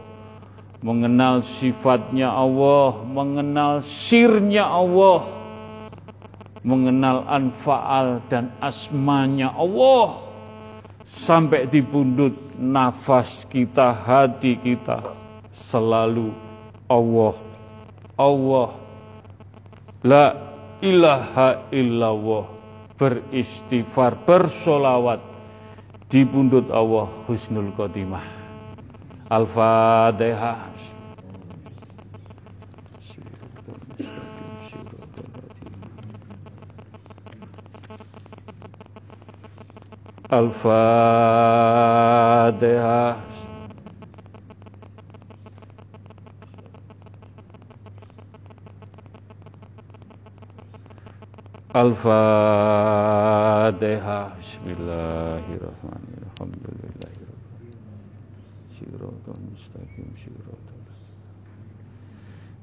mengenal 0.81 1.43
sifatnya 1.45 2.31
Allah, 2.31 3.03
mengenal 3.05 3.83
sirnya 3.83 4.65
Allah, 4.65 5.27
mengenal 6.65 7.27
anfaal 7.29 8.25
dan 8.25 8.49
asmanya 8.57 9.53
Allah 9.53 10.25
sampai 11.05 11.69
di 11.69 11.85
pundut 11.85 12.33
nafas 12.57 13.45
kita, 13.45 13.93
hati 13.93 14.57
kita 14.57 15.13
selalu 15.53 16.33
Allah, 16.89 17.35
Allah, 18.17 18.69
la 20.01 20.27
ilaha 20.81 21.69
illallah, 21.69 22.54
beristighfar, 22.95 24.15
bersolawat 24.23 25.19
di 26.07 26.23
pundut 26.23 26.71
Allah 26.71 27.11
Husnul 27.27 27.75
Khotimah. 27.75 28.23
Al-Fatihah. 29.27 30.71
Al-Fatihah. 40.25 41.05
Al-Fatihah. 51.75 52.07
Bismillahirrahmanirrahim. 54.39 56.55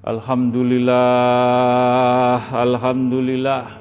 Alhamdulillah, 0.01 2.41
Alhamdulillah. 2.51 3.80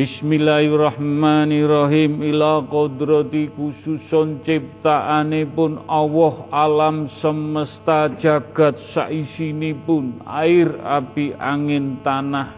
Bismillahirrahmanirrahim. 0.00 2.24
Ila 2.24 2.64
kodrati 2.64 3.52
khususon 3.52 4.40
pun 5.52 5.76
Allah 5.84 6.48
alam 6.48 7.04
semesta 7.04 8.08
jagat 8.08 8.80
pun 9.84 10.24
air 10.24 10.72
api 10.80 11.36
angin 11.36 12.00
tanah. 12.00 12.48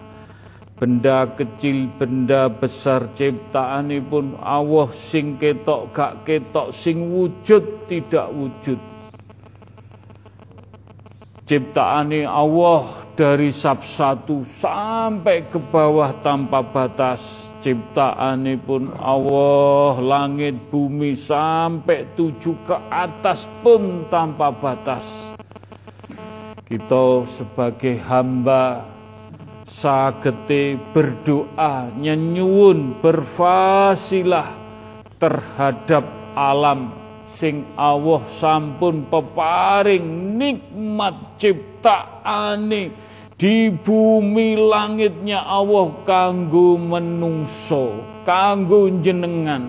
Benda 0.79 1.27
kecil 1.35 1.91
benda 1.99 2.47
besar 2.47 3.11
pun 4.07 4.39
Allah 4.39 4.95
sing 4.95 5.35
ketok 5.35 5.91
gak 5.91 6.23
ketok 6.23 6.71
sing 6.71 7.11
wujud 7.11 7.91
tidak 7.91 8.31
wujud. 8.31 8.79
Ciptaane 11.51 12.23
Allah 12.23 13.02
dari 13.23 13.55
sab 13.55 13.87
satu 13.87 14.43
sampai 14.59 15.47
ke 15.47 15.55
bawah 15.71 16.11
tanpa 16.27 16.59
batas 16.59 17.23
ciptaan 17.63 18.43
pun 18.67 18.91
Allah 18.99 19.95
langit 20.03 20.59
bumi 20.67 21.15
sampai 21.15 22.19
tujuh 22.19 22.67
ke 22.67 22.75
atas 22.91 23.47
pun 23.63 24.11
tanpa 24.11 24.51
batas. 24.51 25.07
Kita 26.67 27.23
sebagai 27.31 28.03
hamba 28.03 28.91
sagete 29.71 30.75
berdoa 30.91 31.95
nyenyuun 31.95 32.99
berfasilah 32.99 34.51
terhadap 35.23 36.03
alam 36.35 36.91
sing 37.39 37.71
Allah 37.79 38.27
sampun 38.35 39.07
peparing 39.07 40.35
nikmat 40.35 41.39
ciptaane 41.39 43.12
di 43.43 43.75
bumi 43.75 44.55
langitnya 44.55 45.43
Allah 45.43 45.91
kanggo 46.07 46.79
menungso 46.79 47.91
kanggo 48.23 48.87
jenengan. 49.03 49.67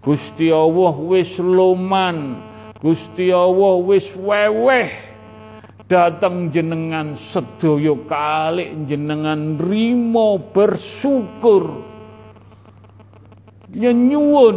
Gusti 0.00 0.48
Allah 0.48 0.96
wis 0.96 1.36
loman 1.36 2.40
Gusti 2.80 3.28
Allah 3.28 3.76
wis 3.84 4.08
weweh. 4.16 5.12
Datang 5.84 6.48
jenengan 6.48 7.12
sedoyo 7.20 8.08
kali 8.08 8.88
jenengan 8.88 9.60
rimo 9.60 10.40
bersyukur. 10.48 11.84
Nyenyuun 13.76 14.56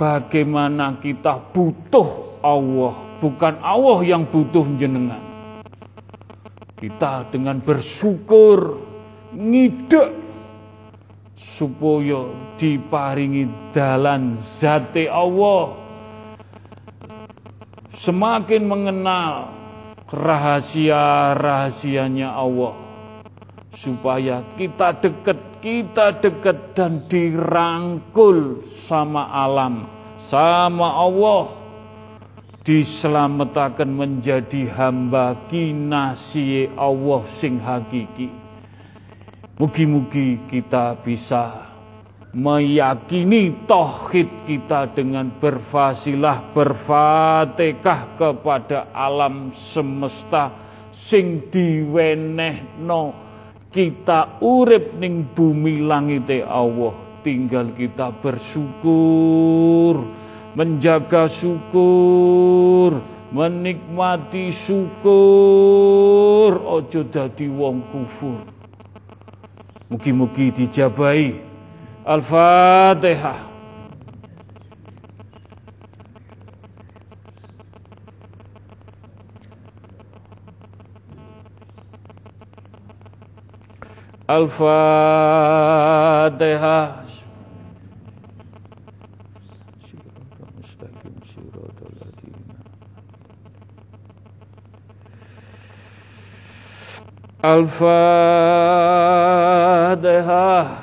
bagaimana 0.00 0.96
kita 0.96 1.44
butuh 1.52 2.40
Allah, 2.40 2.96
bukan 3.20 3.60
Allah 3.60 4.00
yang 4.00 4.24
butuh 4.24 4.64
jenengan. 4.80 5.33
Kita 6.84 7.24
dengan 7.32 7.64
bersyukur 7.64 8.76
ngidek 9.32 10.12
supaya 11.32 12.28
diparingi 12.60 13.72
dalan 13.72 14.36
zati 14.36 15.08
Allah. 15.08 15.80
Semakin 17.96 18.68
mengenal 18.68 19.48
rahasia-rahasianya 20.12 22.36
Allah 22.36 22.76
supaya 23.80 24.44
kita 24.60 24.92
dekat, 25.00 25.40
kita 25.64 26.20
dekat 26.20 26.76
dan 26.76 27.08
dirangkul 27.08 28.60
sama 28.68 29.32
alam, 29.32 29.88
sama 30.28 31.00
Allah 31.00 31.63
diselamatkan 32.64 33.92
menjadi 33.92 34.72
hamba 34.72 35.36
kinasi 35.52 36.72
Allah 36.80 37.22
sing 37.36 37.60
hakiki. 37.60 38.32
Mugi-mugi 39.60 40.40
kita 40.48 40.96
bisa 40.98 41.70
meyakini 42.34 43.68
tauhid 43.68 44.48
kita 44.48 44.90
dengan 44.90 45.30
berfasilah 45.30 46.50
berfatihah 46.56 48.18
kepada 48.18 48.90
alam 48.90 49.54
semesta 49.54 50.50
sing 50.90 51.46
diwenehno 51.52 53.14
kita 53.70 54.42
urip 54.42 54.98
ning 54.98 55.30
bumi 55.30 55.86
langite 55.86 56.42
Allah 56.42 57.22
tinggal 57.22 57.70
kita 57.76 58.10
bersyukur 58.18 60.23
menjaga 60.54 61.28
syukur 61.28 63.02
menikmati 63.34 64.54
syukur. 64.54 65.02
Ojo 66.62 67.02
dadi 67.10 67.50
wong 67.50 67.82
kufur. 67.90 68.46
Mugi-mugi 69.90 70.54
dijabai. 70.54 71.42
Al-fatihah. 72.06 73.50
Al-Fatihah. 84.24 85.84
Al-Fatihah. 97.44 97.76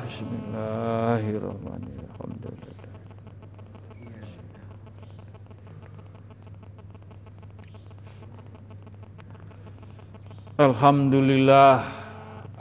Bismillahirrahmanirrahim. 0.05 1.89
Alhamdulillah. 10.61 11.81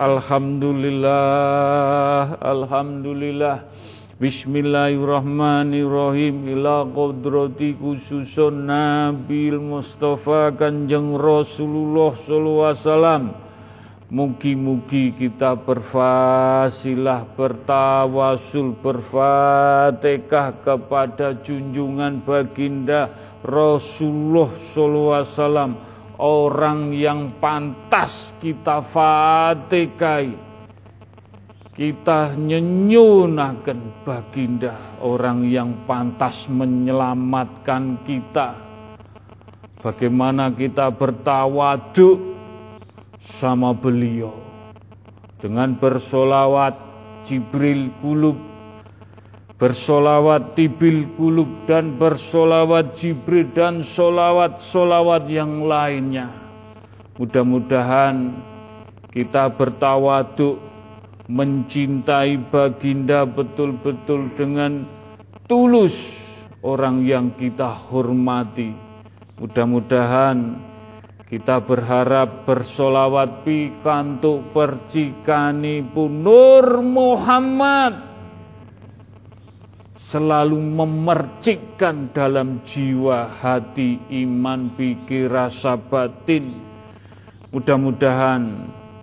Alhamdulillah, 0.00 2.40
Alhamdulillah. 2.40 3.68
Bismillahirrahmanirrahim 4.16 6.48
ila 6.56 6.88
qudrati 6.88 7.76
khususun 7.76 8.64
Nabil 8.64 9.60
Mustafa 9.60 10.56
Kanjeng 10.56 11.20
Rasulullah 11.20 12.16
sallallahu 12.16 12.64
alaihi 12.64 12.80
wasallam. 12.80 13.49
Mugi-mugi 14.10 15.14
kita 15.14 15.54
berfasilah, 15.54 17.30
bertawasul, 17.38 18.74
berfatihah 18.82 20.50
kepada 20.66 21.38
junjungan 21.38 22.18
baginda 22.26 23.06
Rasulullah 23.46 24.50
wasallam. 25.22 25.78
Orang 26.18 26.90
yang 26.90 27.38
pantas 27.38 28.34
kita 28.42 28.82
fatikai 28.82 30.50
kita 31.80 32.36
nyenyunakan 32.36 34.04
baginda 34.04 35.00
orang 35.00 35.48
yang 35.48 35.86
pantas 35.88 36.44
menyelamatkan 36.52 38.04
kita. 38.04 38.52
Bagaimana 39.80 40.52
kita 40.52 40.92
bertawaduk 40.92 42.39
sama 43.30 43.70
beliau 43.70 44.34
dengan 45.38 45.78
bersolawat 45.78 46.74
Jibril 47.30 47.94
kulub 48.02 48.50
bersolawat 49.60 50.56
tibil 50.56 51.04
kulub 51.20 51.68
dan 51.68 52.00
bersolawat 52.00 52.96
jibril 52.96 53.44
dan 53.52 53.84
solawat-solawat 53.84 55.28
yang 55.28 55.68
lainnya. 55.68 56.32
Mudah-mudahan 57.20 58.32
kita 59.12 59.52
bertawaduk 59.52 60.56
mencintai 61.28 62.40
baginda 62.48 63.28
betul-betul 63.28 64.32
dengan 64.32 64.88
tulus 65.44 66.24
orang 66.64 67.04
yang 67.04 67.28
kita 67.36 67.68
hormati. 67.68 68.72
Mudah-mudahan 69.36 70.56
kita 71.30 71.62
berharap 71.62 72.42
bersolawat 72.42 73.46
pikantuk 73.46 74.50
percikani 74.50 75.78
Nur 75.94 76.82
Muhammad 76.82 78.10
selalu 79.94 80.58
memercikkan 80.58 82.10
dalam 82.10 82.66
jiwa, 82.66 83.30
hati, 83.38 84.10
iman, 84.26 84.74
pikir, 84.74 85.30
rasa 85.30 85.78
batin. 85.78 86.50
Mudah-mudahan 87.54 88.42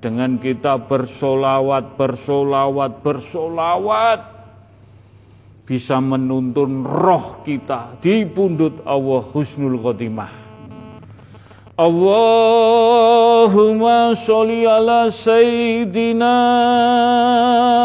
dengan 0.03 0.36
kita 0.36 0.84
bersolawat, 0.84 1.95
bersolawat, 1.95 2.91
bersolawat 3.07 4.19
bisa 5.63 6.03
menuntun 6.03 6.84
roh 6.84 7.39
kita 7.47 7.95
di 8.03 8.28
pundut 8.28 8.84
Allah 8.84 9.23
husnul 9.32 9.80
khotimah. 9.80 10.47
Allahumma 11.78 13.38
sholli 14.17 14.65
ala 14.65 15.13
sayyidina 15.13 16.34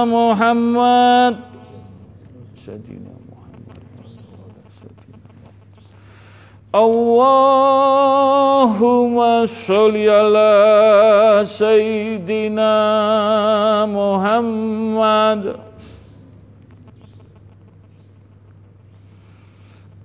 Muhammad. 0.09 1.37
Sayyidina 2.65 3.13
Muhammad. 3.29 3.77
Allahumma 6.73 7.45
sholli 9.45 10.09
ala 10.09 11.45
sayyidina 11.45 12.73
Muhammad. 13.93 15.72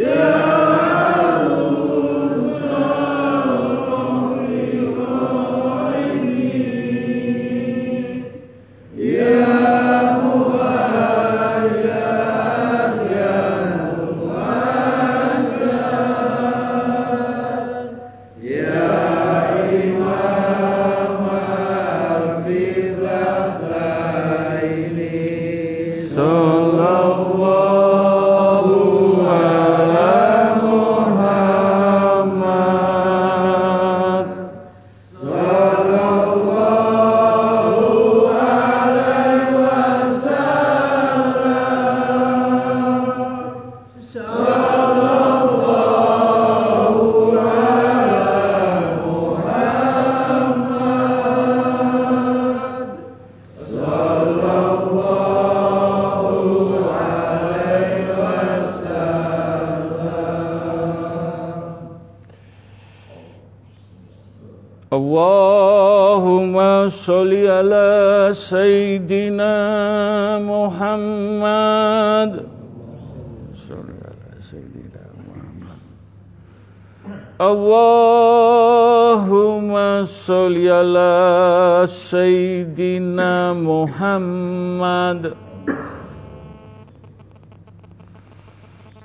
Muhammad 0.00 0.39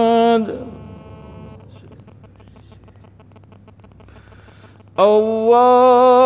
Allahumma 4.94 6.22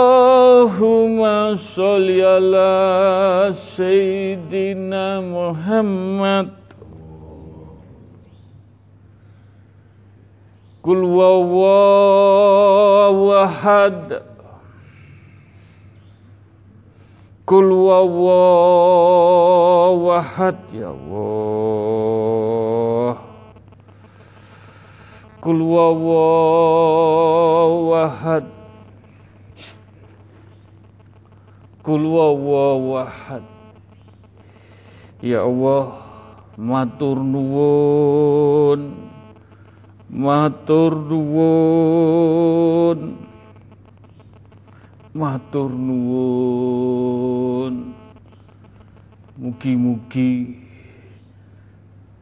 sholli 1.56 2.20
ala 2.20 3.48
sayyidina 3.56 5.24
Muhammad. 5.24 6.52
Kul 10.84 11.00
wawawahad 11.08 11.96
Kul 17.50 17.66
wawahad 17.90 18.30
ya 20.70 20.94
Allah. 20.94 21.98
Kul 25.42 25.58
wawahad 25.66 26.06
Kul 31.82 32.06
wawahad 32.06 33.42
Ya 35.26 35.42
Allah 35.42 36.06
matur 36.54 37.18
nuwun. 37.18 38.94
Matur 40.06 40.94
nuwun 41.02 42.30
matur 45.14 45.72
nuwun. 45.74 46.86
Mugi-mugi 49.40 50.52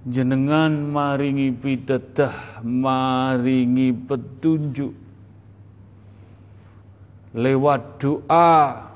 jenengan 0.05 0.71
maringi 0.93 1.49
pitedah, 1.51 2.61
maringi 2.61 3.89
petunjuk. 3.91 4.93
Lewat 7.37 8.01
doa 8.01 8.87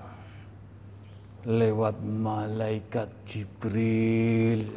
lewat 1.46 1.98
malaikat 2.06 3.10
Jibril. 3.26 4.70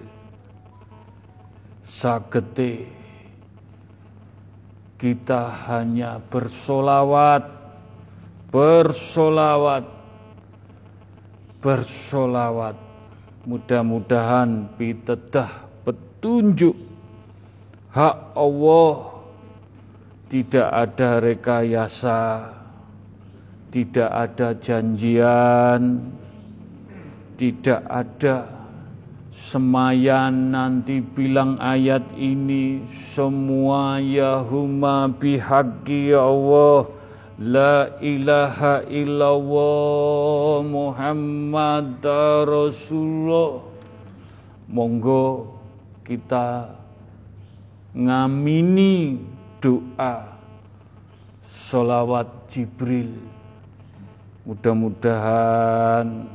Sagete 1.85 2.89
kita 4.97 5.53
hanya 5.69 6.17
bersolawat 6.33 7.64
bersolawat, 8.55 9.83
bersolawat. 11.59 12.79
Mudah-mudahan 13.51 14.71
pitedah 14.79 15.67
petunjuk. 15.83 16.79
Hak 17.91 18.39
Allah. 18.39 19.11
Tidak 20.25 20.67
ada 20.67 21.23
rekayasa, 21.23 22.51
tidak 23.71 24.11
ada 24.11 24.51
janjian, 24.59 26.11
tidak 27.39 27.87
ada 27.87 28.51
semayan 29.31 30.51
nanti 30.51 30.99
bilang 30.99 31.55
ayat 31.63 32.03
ini. 32.19 32.83
Semua 33.15 34.03
yahuma 34.03 35.07
huma 35.07 35.71
ya 35.87 36.19
Allah. 36.25 37.04
La 37.35 37.99
ilaha 37.99 38.87
illallah 38.87 40.63
Muhammad 40.63 41.99
Rasulullah. 42.47 43.59
Monggo 44.71 45.51
kita 46.07 46.71
ngamini 47.91 49.19
doa 49.59 50.39
solawat 51.43 52.31
Jibril. 52.55 53.19
Mudah-mudahan 54.47 56.31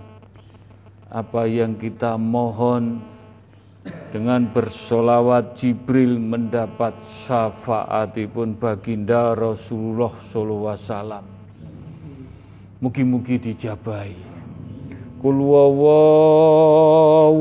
apa 1.08 1.42
yang 1.48 1.80
kita 1.80 2.20
mohon 2.20 3.00
dengan 4.10 4.42
bersolawat 4.50 5.54
Jibril 5.54 6.18
mendapat 6.18 6.98
syafaatipun 7.26 8.58
baginda 8.58 9.38
Rasulullah 9.38 10.18
sallallahu 10.34 10.74
alaihi 10.74 10.82
wasallam. 10.82 11.26
Mugi-mugi 12.80 13.38
dijabahi. 13.38 14.30
Kul 15.20 15.36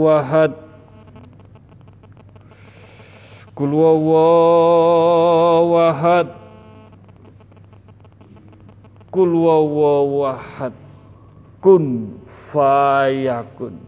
wahad 0.03 0.51
Kul 3.55 3.71
wahad 5.71 6.29
Kul 9.15 9.33
wahad 9.39 10.75
Kun 11.63 12.19
fayakun 12.51 13.88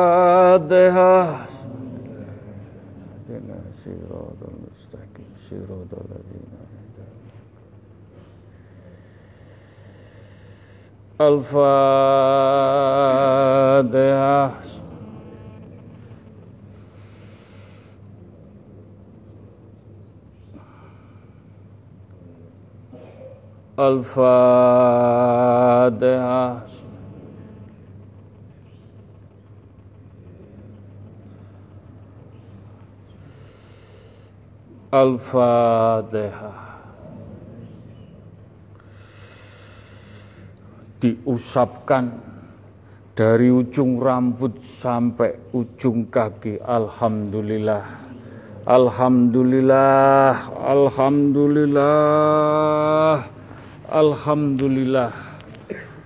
اهدنا 3.30 3.59
صراط 3.85 4.41
المستقيم 4.49 5.30
صراط 5.51 5.93
الذين 5.93 6.47
الفاتحة. 11.20 12.03
الفاتحة. 25.93 26.61
Al-Fatihah. 34.93 36.84
Diusapkan 41.01 42.12
dari 43.16 43.49
ujung 43.49 43.97
rambut 43.97 44.61
sampai 44.61 45.32
ujung 45.57 46.12
kaki. 46.12 46.61
Alhamdulillah. 46.61 48.05
Alhamdulillah, 48.68 50.53
Alhamdulillah, 50.55 53.26
Alhamdulillah, 53.90 55.11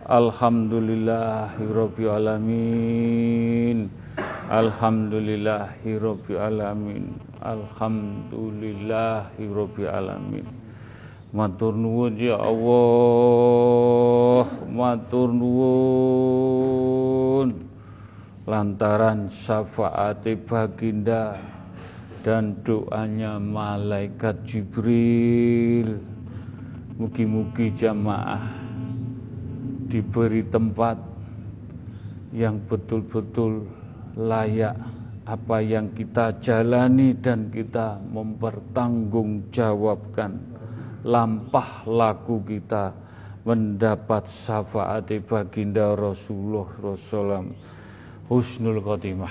Alhamdulillahirabbil 0.08 2.08
alamin. 2.08 3.92
Alhamdulillahirabbil 4.48 6.40
alamin. 6.40 7.25
Alhamdulillahirabbil 7.40 9.90
alamin. 9.92 10.44
Matur 11.36 11.76
nuwun 11.76 12.16
ya 12.16 12.40
Allah, 12.40 14.48
matur 14.70 15.34
nuwun. 15.36 17.52
Lantaran 18.46 19.26
syafaat 19.28 20.22
baginda 20.46 21.34
dan 22.24 22.56
doanya 22.64 23.36
malaikat 23.42 24.46
Jibril. 24.48 25.98
Mugi-mugi 26.96 27.76
jamaah 27.76 28.40
diberi 29.92 30.40
tempat 30.48 30.96
yang 32.32 32.56
betul-betul 32.64 33.68
layak 34.16 34.95
apa 35.26 35.58
yang 35.58 35.90
kita 35.90 36.38
jalani 36.38 37.18
dan 37.18 37.50
kita 37.50 37.98
mempertanggungjawabkan. 37.98 40.38
Lampah 41.02 41.82
laku 41.86 42.42
kita 42.46 42.94
mendapat 43.46 44.26
syafaat 44.30 45.10
baginda 45.26 45.94
Rasulullah 45.94 46.66
Rasulullah 46.82 47.44
husnul 48.30 48.80
khotimah. 48.82 49.30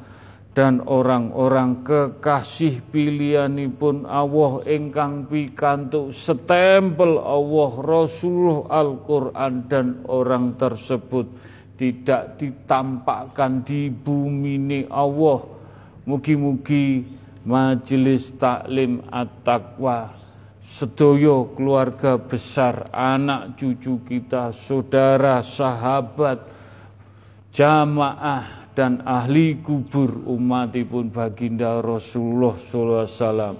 dan 0.56 0.80
orang-orang 0.88 1.84
kekasih 1.84 2.80
pilihanipun 2.88 4.08
Allah 4.08 4.64
ingkang 4.64 5.28
pikantuk 5.28 6.16
setempel 6.16 7.20
Allah 7.20 7.70
Rasulullah 7.76 8.64
Al-Quran 8.72 9.52
dan 9.68 10.00
orang 10.08 10.56
tersebut 10.56 11.28
tidak 11.76 12.40
ditampakkan 12.40 13.62
di 13.62 13.92
bumi 13.92 14.56
ini 14.56 14.80
Allah. 14.88 15.44
Mugi-mugi 16.08 17.04
majelis 17.44 18.32
taklim 18.40 19.04
at-taqwa 19.12 20.16
sedoyo 20.66 21.54
keluarga 21.54 22.18
besar 22.18 22.90
anak 22.90 23.54
cucu 23.54 24.02
kita 24.02 24.50
saudara 24.50 25.38
sahabat 25.42 26.42
jamaah 27.54 28.66
dan 28.74 29.00
ahli 29.06 29.62
kubur 29.62 30.26
umatipun 30.26 31.08
baginda 31.08 31.80
Rasulullah 31.80 32.58
sallallahu 32.58 33.02
alaihi 33.02 33.16
wasallam. 33.16 33.54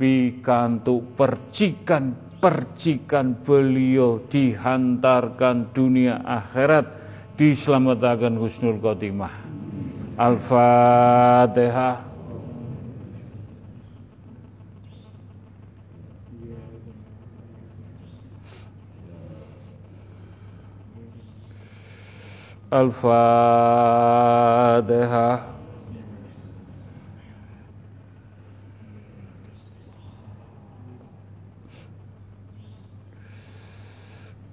Pikantuk 0.00 1.12
percikan 1.12 2.16
percikan 2.40 3.36
beliau 3.36 4.24
dihantarkan 4.32 5.76
dunia 5.76 6.24
akhirat 6.24 6.99
diselamatkan 7.40 8.36
husnul 8.36 8.76
khotimah. 8.76 9.32
Al-Fatihah 10.20 12.04
Al-Fatihah 22.70 23.10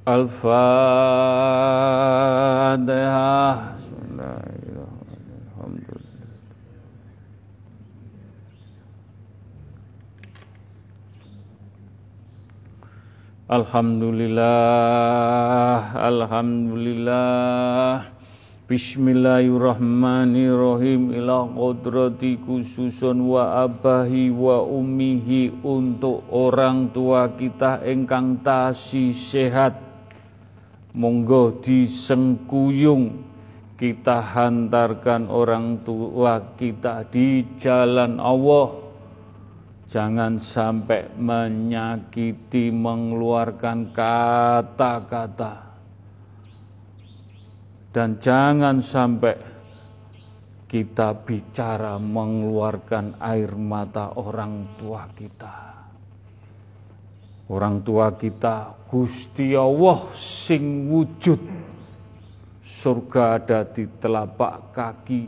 Al-Fatihah 0.08 0.48
Alhamdulillah, 13.48 15.96
Alhamdulillah. 15.96 18.12
Bismillahirrahmanirrahim 18.68 21.16
ila 21.16 21.48
qudrati 21.48 22.36
khususun 22.44 23.24
wa 23.24 23.64
abahi 23.64 24.36
wa 24.36 24.68
ummihi 24.68 25.64
untuk 25.64 26.28
orang 26.28 26.92
tua 26.92 27.40
kita 27.40 27.80
engkang 27.88 28.44
tasi 28.44 29.16
sehat. 29.16 29.87
Monggo 30.98 31.62
disengkuyung 31.62 33.22
kita 33.78 34.18
hantarkan 34.34 35.30
orang 35.30 35.86
tua 35.86 36.58
kita 36.58 37.06
di 37.06 37.46
jalan 37.62 38.18
Allah 38.18 38.88
Jangan 39.88 40.44
sampai 40.44 41.16
menyakiti, 41.16 42.76
mengeluarkan 42.76 43.96
kata-kata. 43.96 45.80
Dan 47.96 48.20
jangan 48.20 48.84
sampai 48.84 49.40
kita 50.68 51.16
bicara 51.24 51.96
mengeluarkan 51.96 53.16
air 53.24 53.56
mata 53.56 54.12
orang 54.20 54.76
tua 54.76 55.08
kita. 55.16 55.67
Orang 57.48 57.80
tua 57.84 58.12
kita 58.12 58.76
Gusti 58.92 59.56
Allah 59.56 60.12
sing 60.16 60.92
wujud. 60.92 61.40
Surga 62.64 63.40
ada 63.40 63.64
di 63.64 63.88
telapak 63.98 64.76
kaki 64.76 65.24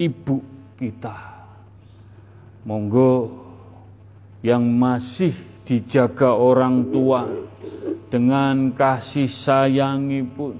ibu 0.00 0.36
kita 0.76 1.36
Monggo 2.66 3.30
yang 4.42 4.66
masih 4.66 5.30
dijaga 5.62 6.34
orang 6.34 6.90
tua 6.90 7.30
dengan 8.10 8.74
kasih 8.74 9.30
sayangi 9.30 10.26
pun, 10.26 10.58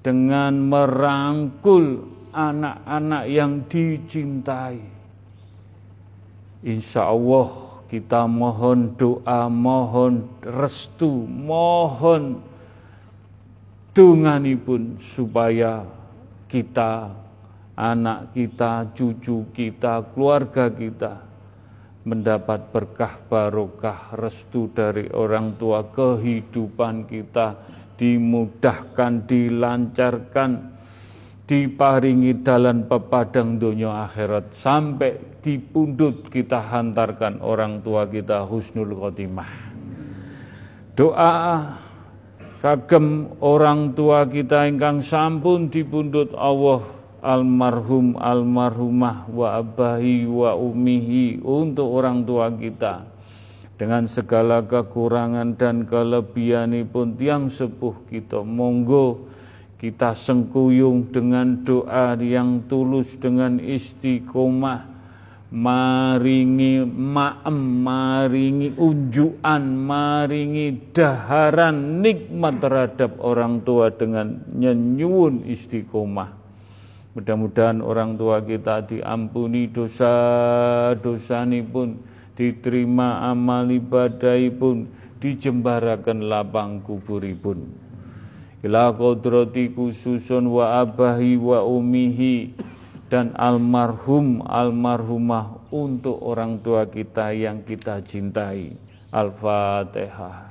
dengan 0.00 0.56
merangkul 0.56 2.08
anak-anak 2.32 3.24
yang 3.28 3.68
dicintai. 3.68 4.80
Insya 6.64 7.12
Allah 7.12 7.65
kita 7.86 8.26
mohon 8.26 8.98
doa, 8.98 9.46
mohon 9.46 10.26
restu, 10.42 11.26
mohon 11.26 12.42
pun 14.60 15.00
supaya 15.00 15.88
kita, 16.52 17.08
anak 17.72 18.36
kita, 18.36 18.92
cucu 18.92 19.48
kita, 19.56 20.04
keluarga 20.12 20.68
kita 20.68 21.24
mendapat 22.06 22.70
berkah 22.70 23.18
barokah 23.26 24.14
restu 24.14 24.70
dari 24.70 25.10
orang 25.10 25.58
tua 25.58 25.82
kehidupan 25.90 27.10
kita 27.10 27.58
dimudahkan 27.98 29.26
dilancarkan 29.26 30.75
diparingi 31.46 32.42
dalam 32.42 32.90
pepadang 32.90 33.62
dunia 33.62 34.10
akhirat 34.10 34.50
sampai 34.58 35.38
di 35.38 35.62
pundut 35.62 36.26
kita 36.26 36.58
hantarkan 36.58 37.38
orang 37.38 37.86
tua 37.86 38.10
kita 38.10 38.42
husnul 38.42 38.98
khotimah. 38.98 39.50
Doa 40.98 41.34
kagem 42.58 43.38
orang 43.38 43.94
tua 43.94 44.26
kita 44.26 44.66
ingkang 44.66 45.06
sampun 45.06 45.70
dipundut 45.70 46.34
Allah 46.34 46.82
almarhum 47.22 48.18
almarhumah 48.18 49.30
wa 49.30 49.62
abahi 49.62 50.26
wa 50.26 50.58
umihi 50.58 51.46
untuk 51.46 51.86
orang 51.94 52.26
tua 52.26 52.50
kita. 52.50 53.06
Dengan 53.76 54.08
segala 54.08 54.64
kekurangan 54.64 55.54
dan 55.54 55.84
kelebihan 55.84 56.74
pun 56.88 57.12
tiang 57.14 57.52
sepuh 57.52 58.08
kita 58.08 58.40
monggo 58.40 59.35
kita 59.86 60.18
sengkuyung 60.18 61.14
dengan 61.14 61.62
doa 61.62 62.18
yang 62.18 62.66
tulus 62.66 63.14
dengan 63.22 63.62
istiqomah. 63.62 64.98
Maringi 65.46 66.82
maem 66.82 67.86
maringi 67.86 68.74
unjukan 68.74 69.62
maringi 69.62 70.90
daharan 70.90 72.02
nikmat 72.02 72.58
terhadap 72.58 73.22
orang 73.22 73.62
tua 73.62 73.94
dengan 73.94 74.42
nyenyuun 74.50 75.46
istiqomah. 75.46 76.34
Mudah-mudahan 77.14 77.78
orang 77.78 78.18
tua 78.18 78.42
kita 78.42 78.90
diampuni 78.90 79.70
dosa-dosa 79.70 81.46
pun 81.70 81.94
diterima 82.34 83.30
amal 83.30 83.70
ibadah 83.70 84.42
pun 84.50 84.90
dijembarakan 85.22 86.26
lapang 86.26 86.82
kuburipun 86.82 87.85
ila 88.66 88.90
kodrati 88.90 89.70
khususun 89.70 90.50
wa 90.50 90.82
abahi 90.82 91.38
wa 91.38 91.62
umihi 91.62 92.50
dan 93.06 93.30
almarhum 93.38 94.42
almarhumah 94.42 95.70
untuk 95.70 96.18
orang 96.18 96.58
tua 96.58 96.90
kita 96.90 97.30
yang 97.30 97.62
kita 97.62 98.02
cintai. 98.02 98.74
Al-Fatihah. 99.14 100.50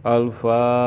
Al-Fatihah. 0.00 0.80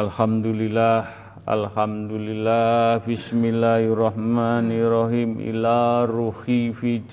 Alhamdulillah 0.00 1.12
Alhamdulillah 1.44 3.04
Bismillahirrahmanirrahim 3.04 5.44
Ila 5.44 6.08
ruhi 6.08 6.72
fi 6.72 7.04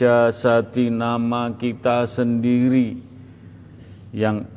nama 0.88 1.52
kita 1.58 2.08
sendiri 2.08 2.96
Yang 4.16 4.57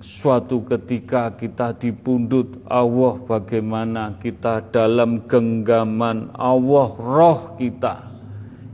suatu 0.00 0.64
ketika 0.64 1.36
kita 1.36 1.76
dipundut 1.76 2.64
Allah 2.64 3.20
bagaimana 3.20 4.16
kita 4.16 4.64
dalam 4.72 5.28
genggaman 5.28 6.32
Allah 6.32 6.88
roh 6.96 7.40
kita. 7.60 8.08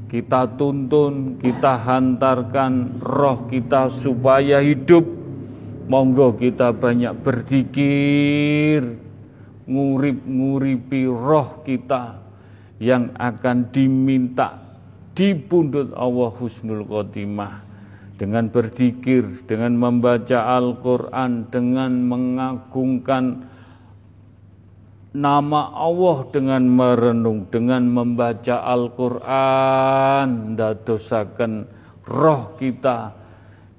Kita 0.07 0.47
tuntun 0.55 1.43
kita 1.43 1.83
hantarkan 1.83 3.03
roh 3.03 3.51
kita 3.51 3.91
supaya 3.91 4.63
hidup. 4.63 5.05
Monggo 5.87 6.35
kita 6.35 6.75
banyak 6.75 7.15
berzikir 7.23 8.83
ngurip-nguripi 9.67 11.07
roh 11.11 11.63
kita 11.63 12.23
yang 12.79 13.15
akan 13.19 13.71
diminta 13.71 14.63
dipundut 15.15 15.95
Allah 15.95 16.31
husnul 16.39 16.87
khotimah 16.87 17.66
dengan 18.17 18.49
berzikir, 18.49 19.45
dengan 19.45 19.77
membaca 19.77 20.57
Al-Quran, 20.57 21.53
dengan 21.53 21.93
mengagungkan 22.09 23.45
nama 25.17 25.73
Allah 25.73 26.29
dengan 26.29 26.69
merenung, 26.69 27.49
dengan 27.49 27.89
membaca 27.89 28.61
Al-Quran, 28.61 30.57
dadosakan 30.61 31.53
roh 32.05 32.57
kita 32.61 33.17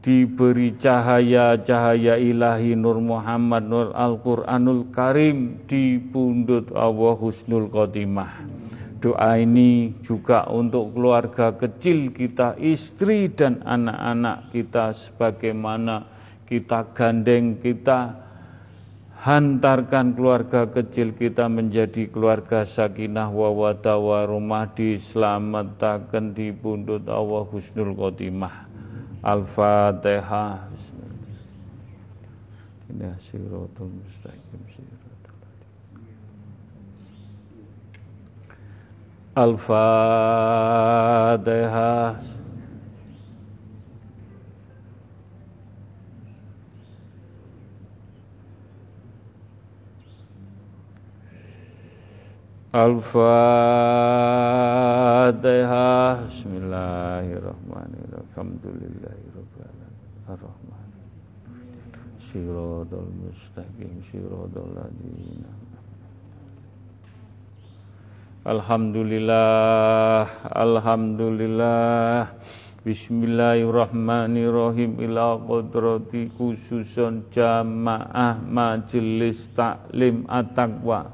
diberi 0.02 0.74
cahaya-cahaya 0.78 2.18
ilahi 2.18 2.74
Nur 2.74 2.98
Muhammad 2.98 3.70
Nur 3.70 3.94
Al-Quranul 3.94 4.90
Karim 4.90 5.68
di 5.70 6.02
pundut 6.02 6.74
Allah 6.74 7.14
Husnul 7.18 7.70
Khotimah. 7.70 8.66
Doa 8.98 9.38
ini 9.38 9.94
juga 10.02 10.50
untuk 10.50 10.98
keluarga 10.98 11.54
kecil 11.54 12.10
kita, 12.10 12.58
istri 12.58 13.30
dan 13.30 13.62
anak-anak 13.62 14.50
kita 14.50 14.90
sebagaimana 14.90 16.02
kita 16.50 16.98
gandeng, 16.98 17.62
kita 17.62 18.28
hantarkan 19.22 20.14
keluarga 20.14 20.70
kecil 20.70 21.14
kita 21.14 21.50
menjadi 21.50 22.10
keluarga 22.10 22.66
sakinah 22.66 23.30
wawada 23.34 23.98
warumah 23.98 24.70
diselamatkan 24.74 26.34
di 26.34 26.54
pundut 26.54 27.06
Allah 27.06 27.46
husnul 27.50 27.94
khotimah. 27.98 28.66
Al-Fatihah. 29.26 30.70
Bismillahirrahmanirrahim. 32.88 34.67
Al-Fatihah. 39.38 39.78
Al-Fatihah. 52.74 53.38
Bismillahirrahmanirrahim. 56.26 58.26
Alhamdulillahirrahmanirrahim. 58.26 60.82
Siratul 62.26 63.14
mustaqim. 63.22 64.02
Siratul 64.10 64.74
ladina. 64.74 65.57
Alhamdulillah 68.48 70.48
Alhamdulillah. 70.56 72.32
Bismillahirrahmanirrahim. 72.88 75.04
Ila 75.04 75.36
qudrati 75.36 76.32
khususun 76.32 77.28
jamaah 77.28 78.40
majelis 78.40 79.52
taklim 79.52 80.24
at-taqwa. 80.32 81.12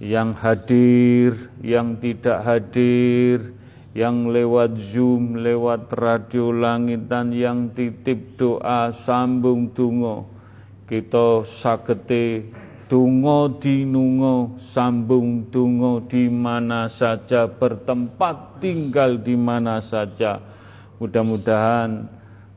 Yang 0.00 0.30
hadir, 0.40 1.52
yang 1.60 2.00
tidak 2.00 2.40
hadir, 2.40 3.52
yang 3.92 4.32
lewat 4.32 4.80
Zoom, 4.80 5.44
lewat 5.44 5.92
radio 5.92 6.56
langitan, 6.56 7.36
yang 7.36 7.68
titip 7.76 8.40
doa 8.40 8.96
sambung 8.96 9.76
tungo. 9.76 10.24
Kita 10.88 11.44
sagete 11.44 12.48
Tungo 12.90 13.46
dinungo, 13.62 14.58
sambung 14.58 15.46
tungo 15.46 16.02
di 16.10 16.26
mana 16.26 16.90
saja, 16.90 17.46
bertempat 17.46 18.58
tinggal 18.58 19.14
di 19.22 19.38
mana 19.38 19.78
saja. 19.78 20.42
Mudah-mudahan 20.98 22.10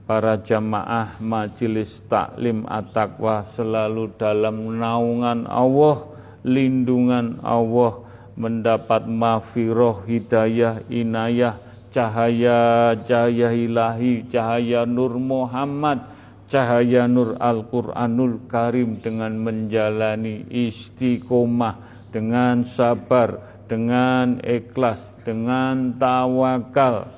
para 0.10 0.42
jamaah 0.42 1.22
majelis 1.22 2.02
taklim 2.10 2.66
at-taqwa 2.66 3.46
selalu 3.46 4.10
dalam 4.18 4.74
naungan 4.74 5.46
Allah, 5.46 6.02
lindungan 6.42 7.38
Allah, 7.46 8.02
mendapat 8.34 9.06
mafiroh, 9.06 10.02
hidayah, 10.02 10.82
inayah, 10.90 11.62
cahaya, 11.94 12.98
cahaya 13.06 13.54
ilahi, 13.54 14.26
cahaya 14.34 14.82
Nur 14.90 15.14
Muhammad, 15.22 16.13
cahaya 16.54 17.10
nur 17.10 17.34
Al-Quranul 17.42 18.46
Karim 18.46 19.02
dengan 19.02 19.34
menjalani 19.42 20.46
istiqomah, 20.54 22.06
dengan 22.14 22.62
sabar, 22.70 23.42
dengan 23.66 24.38
ikhlas, 24.46 25.02
dengan 25.26 25.98
tawakal. 25.98 27.10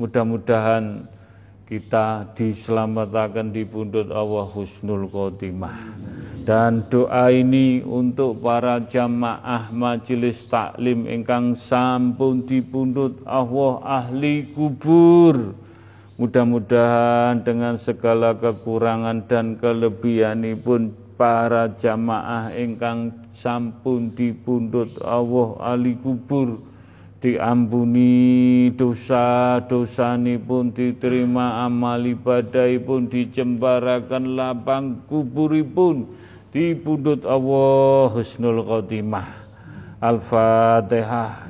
Mudah-mudahan 0.00 1.04
kita 1.68 2.32
diselamatkan 2.32 3.52
di 3.52 3.68
pundut 3.68 4.08
Allah 4.08 4.48
Husnul 4.48 5.12
Khotimah. 5.12 5.76
Dan 6.40 6.88
doa 6.88 7.28
ini 7.28 7.84
untuk 7.84 8.40
para 8.40 8.80
jamaah 8.80 9.68
majelis 9.68 10.40
taklim 10.48 11.04
ingkang 11.04 11.52
sampun 11.52 12.48
dipundut 12.48 13.20
Allah 13.28 14.08
ahli 14.08 14.48
kubur 14.56 15.68
Mudah-mudahan 16.20 17.40
dengan 17.40 17.80
segala 17.80 18.36
kekurangan 18.36 19.24
dan 19.24 19.56
kelebihan 19.56 20.44
pun 20.60 20.92
para 21.16 21.72
jamaah 21.80 22.52
ingkang 22.52 23.24
sampun 23.32 24.12
dipundhut 24.12 25.00
Allah 25.00 25.56
ali 25.64 25.96
kubur 25.96 26.60
diampuni 27.24 28.68
dosa 28.76 29.64
pun 29.64 30.64
diterima 30.76 31.64
amal 31.64 32.04
pun 32.84 33.08
dicembarakan 33.08 34.36
lapang 34.36 35.00
kuburipun 35.08 36.04
dipundhut 36.52 37.24
Allah 37.24 38.12
husnul 38.12 38.60
khotimah. 38.68 39.40
Al-Fatihah 40.04 41.49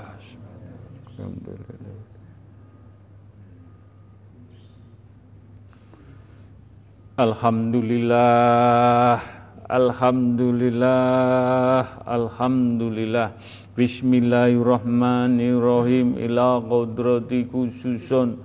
Alhamdulillah 7.21 9.21
Alhamdulillah 9.69 12.01
Alhamdulillah. 12.01 13.37
Bismillahirrahmanirrahim. 13.77 16.17
Ila 16.17 16.57
qadrati 16.65 17.45
khususun. 17.45 18.41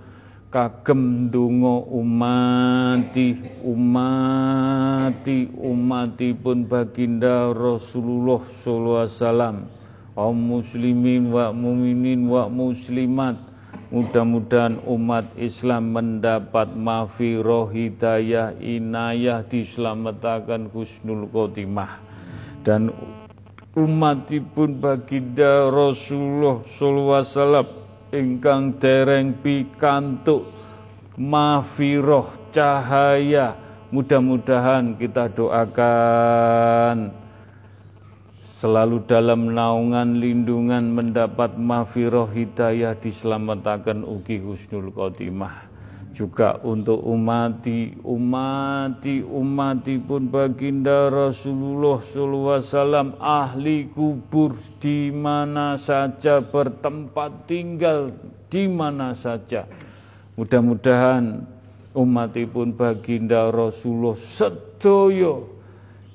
Kagem 0.52 1.32
donga 1.32 1.88
umati 1.88 3.40
umati 3.64 5.48
umatipun 5.56 6.68
baginda 6.68 7.56
Rasulullah 7.56 8.44
sallallahu 8.60 9.08
alaihi 9.08 9.16
wasallam. 9.16 9.72
Kaum 10.12 10.36
muslimin 10.36 11.32
wa 11.32 11.48
muminin 11.48 12.28
wa 12.28 12.44
muslimat 12.52 13.40
Mudah-mudahan 13.96 14.76
umat 14.92 15.24
Islam 15.40 15.96
mendapat 15.96 16.68
mafiroh 16.76 17.72
hidayah 17.72 18.52
inayah 18.60 19.40
diselamatkan 19.40 20.68
husnul 20.68 21.24
khotimah. 21.32 21.96
Dan 22.60 22.92
umatipun 23.72 24.76
baginda 24.76 25.72
Rasulullah 25.72 26.60
sallallahu 26.68 27.16
alaihi 27.24 27.32
wasallam 27.40 27.68
ingkang 28.12 28.76
dereng 28.76 29.32
pikantuk 29.40 30.44
mafiroh 31.16 32.52
cahaya. 32.52 33.56
Mudah-mudahan 33.88 35.00
kita 35.00 35.32
doakan 35.32 37.16
selalu 38.56 39.04
dalam 39.04 39.52
naungan 39.52 40.16
lindungan 40.16 40.96
mendapat 40.96 41.60
mafiroh 41.60 42.24
hidayah 42.32 42.96
diselamatkan 42.96 44.00
ugi 44.00 44.40
husnul 44.40 44.88
khotimah. 44.96 45.68
Juga 46.16 46.56
untuk 46.64 47.04
umati 47.04 47.92
umati 48.00 49.20
umati 49.20 50.00
pun 50.00 50.32
baginda 50.32 51.12
Rasulullah 51.12 52.00
SAW 52.00 53.20
ahli 53.20 53.92
kubur 53.92 54.56
di 54.80 55.12
mana 55.12 55.76
saja 55.76 56.40
bertempat 56.40 57.44
tinggal 57.44 58.16
di 58.48 58.64
mana 58.64 59.12
saja. 59.12 59.68
Mudah-mudahan 60.40 61.44
umati 61.92 62.48
pun 62.48 62.72
baginda 62.72 63.52
Rasulullah 63.52 64.16
sedoyo 64.16 65.55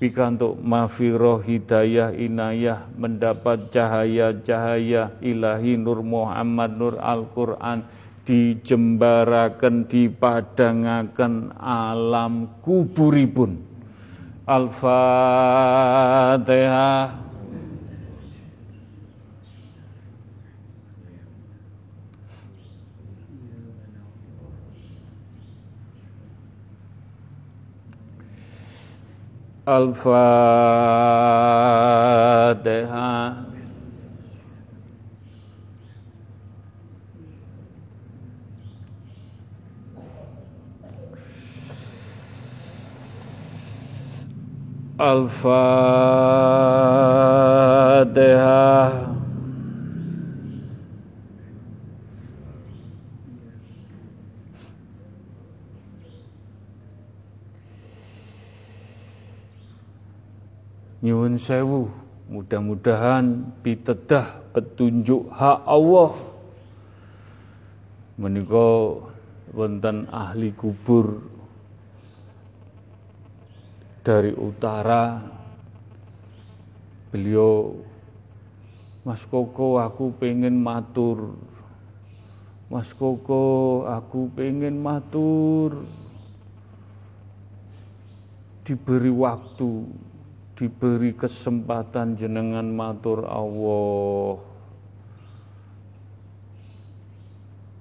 pikantuk 0.01 0.57
mafiroh 0.57 1.45
hidayah 1.45 2.09
inayah 2.17 2.89
mendapat 2.97 3.69
cahaya-cahaya 3.69 5.13
ilahi 5.21 5.77
nur 5.77 6.01
Muhammad 6.01 6.73
nur 6.73 6.97
Al-Quran 6.97 7.85
dijembarakan 8.25 9.85
dipadangaken 9.85 11.53
alam 11.61 12.49
kuburipun. 12.65 13.61
Al-Fatihah 14.49 14.91
Al-Fatihah 29.67 30.01
Al-Fatihah 44.97 45.61
nyuwun 61.01 61.35
sewu. 61.41 61.89
Mudah-mudahan 62.31 63.59
pitedah 63.59 64.39
petunjuk 64.55 65.27
hak 65.35 65.67
Allah. 65.67 66.15
Menika 68.15 69.01
wonten 69.51 70.07
ahli 70.07 70.55
kubur 70.55 71.19
dari 74.05 74.31
utara. 74.31 75.19
Beliau 77.11 77.75
Mas 79.03 79.25
Koko 79.27 79.81
aku 79.81 80.15
pengen 80.15 80.55
matur. 80.61 81.35
Mas 82.71 82.95
Koko 82.95 83.83
aku 83.89 84.31
pengen 84.31 84.79
matur. 84.79 85.83
Diberi 88.63 89.11
waktu 89.11 89.89
diberi 90.61 91.17
kesempatan 91.17 92.13
jenengan 92.13 92.69
matur 92.69 93.25
Allah. 93.25 94.37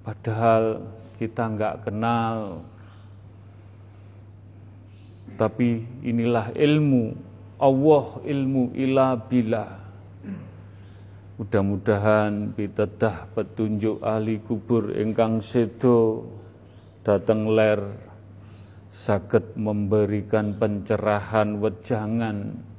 Padahal 0.01 0.65
kita 1.21 1.45
nggak 1.45 1.77
kenal. 1.85 2.65
Tapi 5.37 5.85
inilah 6.09 6.57
ilmu 6.57 7.13
Allah 7.61 8.07
ilmu 8.25 8.73
ila 8.73 9.13
bila. 9.29 9.77
Mudah-mudahan 11.37 12.57
pitedah 12.57 13.29
petunjuk 13.37 14.01
ahli 14.01 14.41
kubur 14.41 14.97
ingkang 14.97 15.45
sedo 15.45 16.25
dateng 17.05 17.49
ler 17.49 17.81
sakit 18.93 19.57
memberikan 19.57 20.53
pencerahan 20.57 21.57
wejangan 21.57 22.70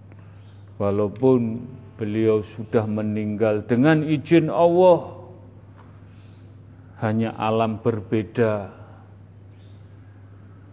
walaupun 0.81 1.61
beliau 2.01 2.41
sudah 2.41 2.89
meninggal 2.89 3.61
dengan 3.69 4.01
izin 4.01 4.49
Allah 4.49 5.21
hanya 7.05 7.37
alam 7.37 7.77
berbeda. 7.77 8.81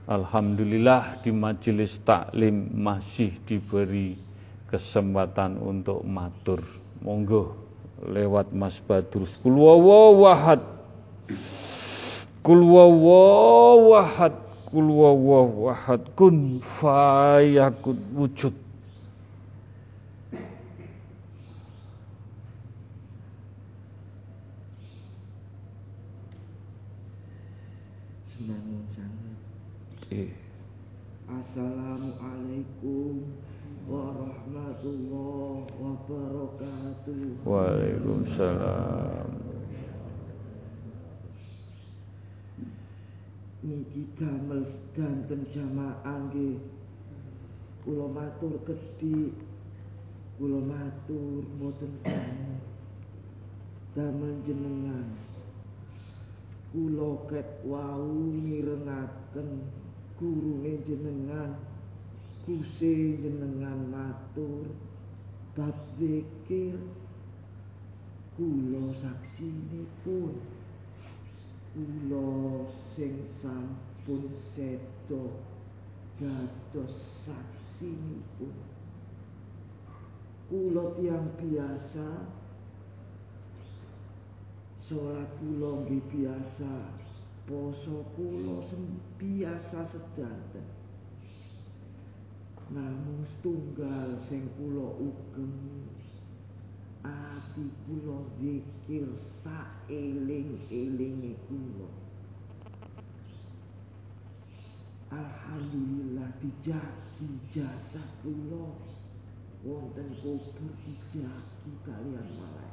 Alhamdulillah 0.09 1.21
di 1.21 1.29
majelis 1.29 2.01
taklim 2.01 2.73
masih 2.73 3.37
diberi 3.45 4.17
kesempatan 4.73 5.61
untuk 5.61 6.01
matur. 6.09 6.65
Monggo 7.05 7.69
lewat 8.09 8.49
Mas 8.57 8.81
Badrus 8.81 9.37
kul 9.45 9.61
wahad 9.61 10.65
kul 12.41 12.63
wahad 12.65 14.35
kul 14.73 14.89
wahad 14.97 16.03
kun 16.17 16.65
wujud 18.17 18.68
Assalamualaikum 31.59 33.35
warahmatullahi 33.91 35.67
wabarakatuh. 35.75 37.43
Waalaikumsalam. 37.43 39.27
Niki 43.67 44.07
damel 44.15 44.63
sedanten 44.71 45.51
jamaah 45.51 46.31
nggih. 46.31 46.63
Kula 47.83 48.07
matur 48.07 48.55
kedhi. 48.63 49.35
Kula 50.39 50.63
matur 50.63 51.43
mboten 51.59 51.91
damel. 52.07 52.63
Damel 53.99 54.47
jenengan. 54.47 55.11
Kula 56.71 57.19
ket 57.27 57.67
wau 57.67 58.15
mirengaken 58.47 59.78
gurune 60.19 60.83
jenengan. 60.85 61.57
Kuse 62.45 63.21
jenengan 63.23 63.89
matur 63.89 64.69
bab 65.57 65.77
zikir. 65.97 66.77
Kula 68.35 68.93
saksinipun. 68.99 70.35
Kula 71.73 72.67
sing 72.95 73.25
sampun 73.39 74.29
sedo 74.55 75.39
dados 76.19 76.97
saksinipun. 77.23 78.55
Kula 80.49 80.97
tiang 80.97 81.29
biasa 81.37 82.39
salat 84.89 85.29
kula 85.37 85.85
nggih 85.85 86.01
biasa, 86.09 86.98
poso 87.49 88.05
kula 88.13 88.61
biasa 89.17 89.81
sedanten. 89.89 90.69
Namung 92.69 93.25
setunggal 93.25 94.21
sing 94.21 94.53
kula 94.61 94.93
ugem 95.01 95.89
ati 97.01 97.73
kula 97.89 98.29
zikir 98.37 99.09
saeling-elinge 99.41 101.41
kula. 101.49 101.89
Alhamdulillah 105.09 106.29
dijagi 106.45 107.31
jasa 107.49 108.05
kula 108.21 108.77
wonten 109.65 110.13
kubur 110.21 110.73
dijagi 110.85 111.73
kalian 111.89 112.29
malaikat. 112.37 112.68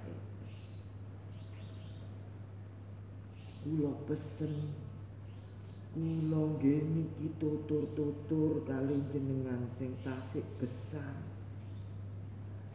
Kula 3.65 3.97
pesen 4.05 4.77
kula 5.89 6.53
nggih 6.53 6.85
niki 6.85 7.33
tutur-tutur 7.41 8.61
kali 8.61 9.01
jenengan 9.09 9.65
sing 9.81 9.89
tasik 10.05 10.45
gesang. 10.61 11.25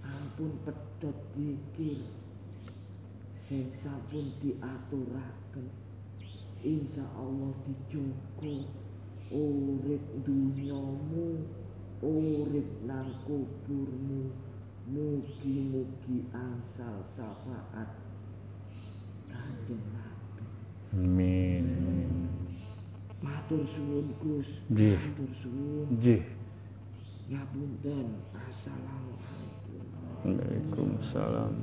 Ampun 0.03 0.51
pedhot 0.67 1.15
dikir 1.39 2.03
sing 3.47 3.71
sampun 3.79 4.35
diaturaken. 4.43 5.71
Insya 6.67 7.07
Allah 7.15 7.55
dijogo 7.71 8.67
urip 9.31 10.05
dunyamu, 10.27 11.47
urip 12.03 12.71
nang 12.83 13.15
kuburmu. 13.31 14.27
Mugi-mugi 14.91 16.27
angsal 16.35 17.07
syafaat 17.15 17.95
Kanjeng. 19.31 20.00
Amin. 20.91 21.67
Matur 23.23 23.63
suwun 23.63 24.11
Gus. 24.19 24.49
Nggih. 24.67 24.99
Matur 24.99 25.31
suwun. 25.39 25.87
Nggih. 25.95 26.23
Ngapunten. 27.31 28.07
Assalamualaikum. 28.35 29.83
Waalaikumsalam. 30.27 31.55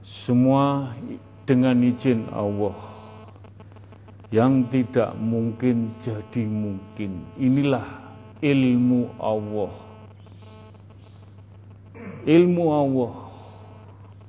Semua 0.00 0.96
dengan 1.44 1.76
izin 1.84 2.24
Allah. 2.32 2.72
Yang 4.32 4.54
tidak 4.72 5.12
mungkin 5.20 5.92
jadi 6.00 6.42
mungkin. 6.48 7.20
Inilah 7.36 7.84
ilmu 8.40 9.12
Allah. 9.20 9.72
Ilmu 12.24 12.64
Allah. 12.72 13.14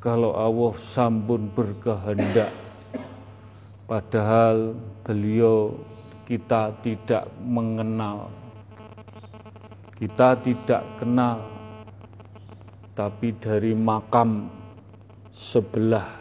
Kalau 0.04 0.36
Allah 0.36 0.74
sampun 0.92 1.48
berkehendak. 1.56 2.65
Padahal 3.86 4.74
beliau 5.06 5.78
kita 6.26 6.74
tidak 6.82 7.30
mengenal. 7.42 8.34
Kita 9.96 10.36
tidak 10.42 10.84
kenal 11.00 11.56
tapi 12.96 13.36
dari 13.36 13.76
makam 13.76 14.48
sebelah 15.36 16.16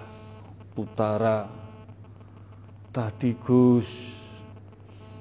utara 0.75 1.47
tadi 2.91 3.31
Gus 3.39 3.87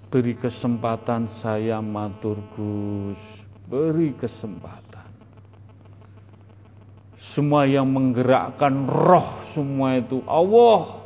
beri 0.10 0.34
kesempatan 0.34 1.30
saya 1.30 1.78
matur 1.78 2.42
Gus 2.58 3.22
beri 3.70 4.18
kesempatan 4.18 5.14
semua 7.22 7.70
yang 7.70 7.86
menggerakkan 7.86 8.90
roh 8.90 9.38
semua 9.54 10.02
itu 10.02 10.26
Allah 10.26 11.03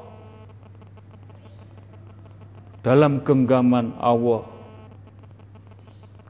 dalam 2.88 3.19
genggaman 3.19 3.91
Allah 3.99 4.47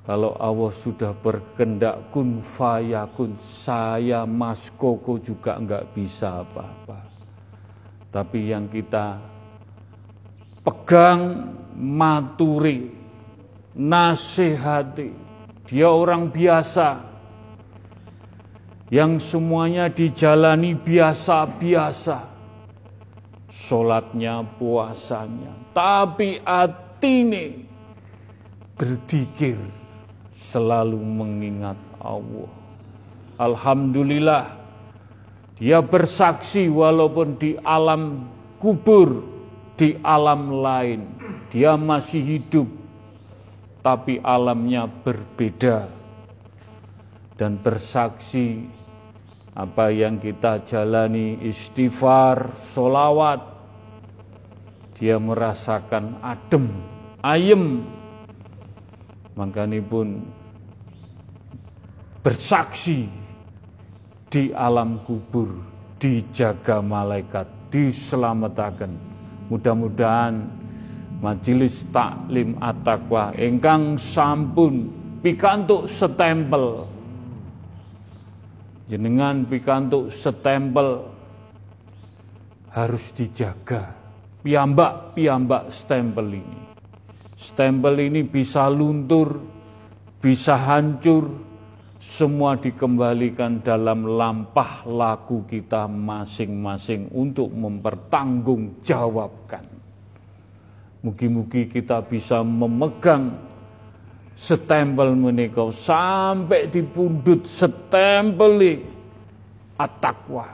kalau 0.02 0.34
Allah 0.42 0.74
sudah 0.82 1.14
berkendak 1.14 2.10
kun 2.16 2.40
fayakun, 2.40 3.38
saya 3.44 4.24
Mas 4.24 4.72
Koko 4.74 5.20
juga 5.20 5.60
enggak 5.60 5.84
bisa 5.92 6.48
apa-apa. 6.48 7.04
Tapi 8.08 8.50
yang 8.56 8.72
kita 8.72 9.20
pegang, 10.64 11.52
maturi, 11.76 12.88
nasihati, 13.76 15.12
dia 15.68 15.92
orang 15.92 16.32
biasa, 16.32 17.04
yang 18.88 19.20
semuanya 19.20 19.92
dijalani 19.92 20.72
biasa-biasa. 20.72 22.32
Sholatnya, 23.52 24.48
puasanya, 24.56 25.67
tapi 25.72 26.40
atine 26.44 27.68
berdikir 28.78 29.58
selalu 30.38 31.02
mengingat 31.02 31.76
Allah. 31.98 32.52
Alhamdulillah, 33.38 34.54
dia 35.58 35.82
bersaksi 35.82 36.70
walaupun 36.70 37.38
di 37.38 37.58
alam 37.62 38.30
kubur, 38.62 39.26
di 39.78 39.98
alam 40.06 40.62
lain, 40.62 41.06
dia 41.50 41.74
masih 41.78 42.22
hidup, 42.22 42.70
tapi 43.82 44.22
alamnya 44.22 44.86
berbeda. 44.86 45.90
Dan 47.38 47.62
bersaksi 47.62 48.66
apa 49.54 49.94
yang 49.94 50.18
kita 50.18 50.66
jalani 50.66 51.38
istighfar, 51.46 52.54
solawat, 52.74 53.57
dia 54.98 55.22
merasakan 55.22 56.18
adem, 56.26 56.74
ayem, 57.22 57.86
makanya 59.38 59.78
pun 59.86 60.26
bersaksi 62.26 63.06
di 64.28 64.50
alam 64.58 64.98
kubur, 65.06 65.62
dijaga 66.02 66.82
malaikat, 66.82 67.46
diselamatkan. 67.70 68.92
Mudah-mudahan 69.48 70.44
majelis 71.24 71.88
taklim 71.94 72.58
at-taqwa 72.60 73.32
engkang 73.38 73.96
sampun 74.02 74.92
pikantuk 75.22 75.88
setempel. 75.88 76.90
Jenengan 78.90 79.46
pikantuk 79.46 80.10
setempel 80.10 81.06
harus 82.72 83.04
dijaga 83.16 84.07
piambak-piambak 84.48 85.76
stempel 85.76 86.40
ini. 86.40 86.64
Stempel 87.36 88.00
ini 88.00 88.24
bisa 88.24 88.72
luntur 88.72 89.44
bisa 90.24 90.56
hancur 90.56 91.28
semua 92.00 92.56
dikembalikan 92.56 93.60
dalam 93.60 94.08
lampah 94.08 94.88
laku 94.88 95.44
kita 95.44 95.92
masing-masing 95.92 97.12
untuk 97.12 97.52
mempertanggungjawabkan. 97.52 99.68
Mugi-mugi 101.04 101.68
kita 101.68 102.08
bisa 102.08 102.40
memegang 102.40 103.36
setempel 104.32 105.12
menika 105.12 105.68
sampai 105.76 106.72
di 106.72 106.88
pundut 106.88 107.44
setempel 107.44 108.80
at-taqwa 109.78 110.50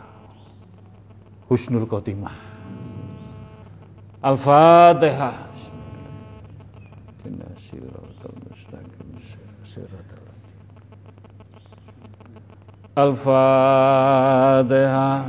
husnul 1.47 1.87
khotimah 1.87 2.42
al-fatihah 4.23 5.35
Bismillahirrahmanirrahim 7.19 9.19
siratal 9.67 10.23
Al-Fatihah 12.95 15.27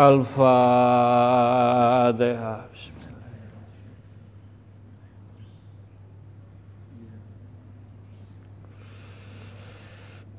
Al-Fatihah 0.00 1.52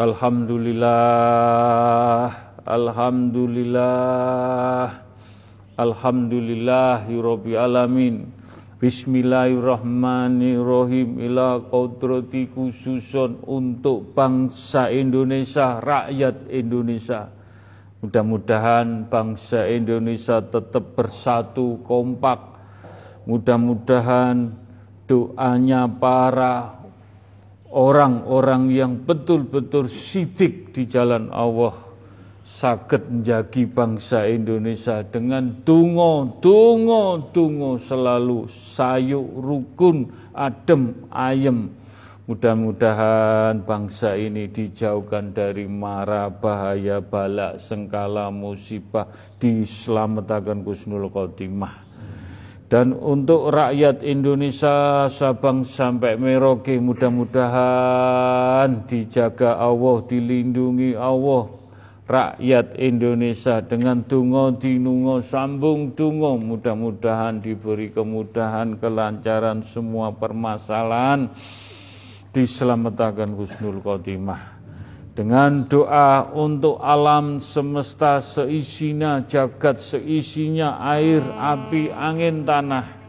Alhamdulillah 0.03 2.27
Alhamdulillah 2.67 4.99
Alhamdulillahi 5.79 7.15
alamin 7.55 8.27
Bismillahirrahmanirrahim 8.83 11.23
ila 11.23 11.63
kodrati 11.71 12.51
khususon 12.51 13.39
untuk 13.47 14.11
bangsa 14.11 14.91
Indonesia, 14.91 15.79
rakyat 15.79 16.51
Indonesia. 16.51 17.31
Mudah-mudahan 18.03 19.07
bangsa 19.07 19.71
Indonesia 19.71 20.43
tetap 20.43 20.99
bersatu 20.99 21.79
kompak. 21.87 22.59
Mudah-mudahan 23.23 24.51
doanya 25.07 25.87
para 25.87 26.82
orang-orang 27.73 28.69
yang 28.69 29.01
betul-betul 29.01 29.89
sidik 29.89 30.71
di 30.77 30.85
jalan 30.85 31.33
Allah 31.33 31.73
sakit 32.45 33.09
menjagi 33.09 33.65
bangsa 33.65 34.29
Indonesia 34.29 35.01
dengan 35.01 35.65
tungo, 35.65 36.37
tungo, 36.37 37.33
tungo 37.33 37.81
selalu 37.81 38.45
sayuk, 38.47 39.25
rukun, 39.41 40.13
adem, 40.37 41.09
ayem. 41.09 41.73
Mudah-mudahan 42.23 43.67
bangsa 43.67 44.15
ini 44.15 44.47
dijauhkan 44.47 45.35
dari 45.35 45.67
mara, 45.67 46.31
bahaya, 46.31 47.03
balak, 47.03 47.59
sengkala, 47.59 48.31
musibah, 48.31 49.11
diselamatkan 49.43 50.63
kusnul 50.63 51.11
khotimah. 51.11 51.92
Dan 52.73 52.97
untuk 52.97 53.53
rakyat 53.53 54.01
Indonesia 54.01 55.05
Sabang 55.05 55.61
sampai 55.61 56.17
Merauke 56.17 56.73
mudah-mudahan 56.81 58.89
dijaga 58.89 59.61
Allah, 59.61 60.01
dilindungi 60.09 60.97
Allah. 60.97 61.53
Rakyat 62.09 62.73
Indonesia 62.81 63.61
dengan 63.61 64.01
tungo 64.09 64.57
dinungo 64.57 65.21
sambung 65.21 65.93
tungo 65.93 66.33
mudah-mudahan 66.33 67.45
diberi 67.45 67.93
kemudahan 67.93 68.81
kelancaran 68.81 69.61
semua 69.61 70.09
permasalahan 70.09 71.29
diselamatkan 72.33 73.37
husnul 73.37 73.85
khotimah 73.85 74.52
dengan 75.13 75.69
doa 75.69 76.25
untuk 76.33 76.81
alam 76.81 77.37
semesta 77.37 78.17
seisinya, 78.17 79.21
jagat 79.29 79.77
seisinya, 79.77 80.81
air, 80.81 81.21
api, 81.37 81.93
angin, 81.93 82.41
tanah. 82.41 83.05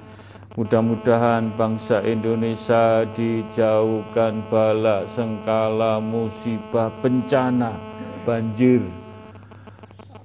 Mudah-mudahan 0.55 1.51
bangsa 1.59 2.05
Indonesia 2.05 3.03
dijauhkan 3.17 4.45
bala, 4.53 5.03
sengkala, 5.17 5.99
musibah, 5.99 6.93
bencana, 7.03 7.75
banjir, 8.23 8.85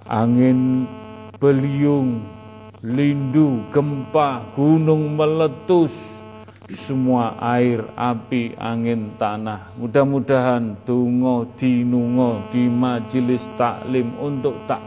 angin 0.06 0.86
beliung, 1.42 2.22
lindu, 2.84 3.64
gempa, 3.74 4.44
gunung 4.54 5.18
meletus, 5.18 5.96
semua 6.78 7.34
air, 7.42 7.82
api, 7.98 8.54
angin, 8.58 9.18
tanah. 9.18 9.74
Mudah-mudahan 9.78 10.78
tungo 10.86 11.50
dinungo 11.58 12.46
di 12.54 12.70
majelis 12.70 13.42
taklim 13.58 14.14
untuk 14.22 14.54
tak 14.70 14.82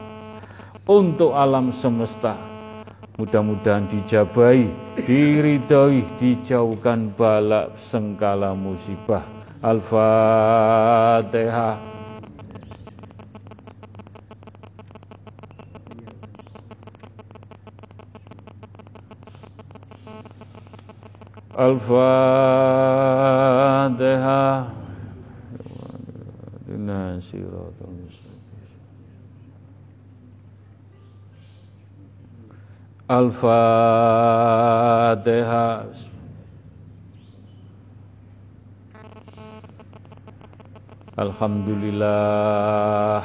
untuk 0.87 1.35
alam 1.35 1.71
semesta. 1.75 2.35
Mudah-mudahan 3.21 3.87
dijabai, 3.93 4.67
diridhoi, 5.05 6.01
dijauhkan 6.17 7.13
balak 7.13 7.77
sengkala 7.77 8.57
musibah. 8.57 9.23
Al-Fatihah. 9.63 10.73
Al-Fatihah 21.53 21.93
Al-Fatihah 33.13 34.33
Alhamdulillah. 41.13 43.21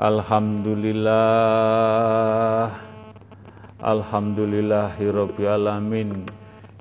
Alhamdulillah. 0.00 2.72
Alhamdulillahirabbil 3.84 5.44
alamin 5.44 6.24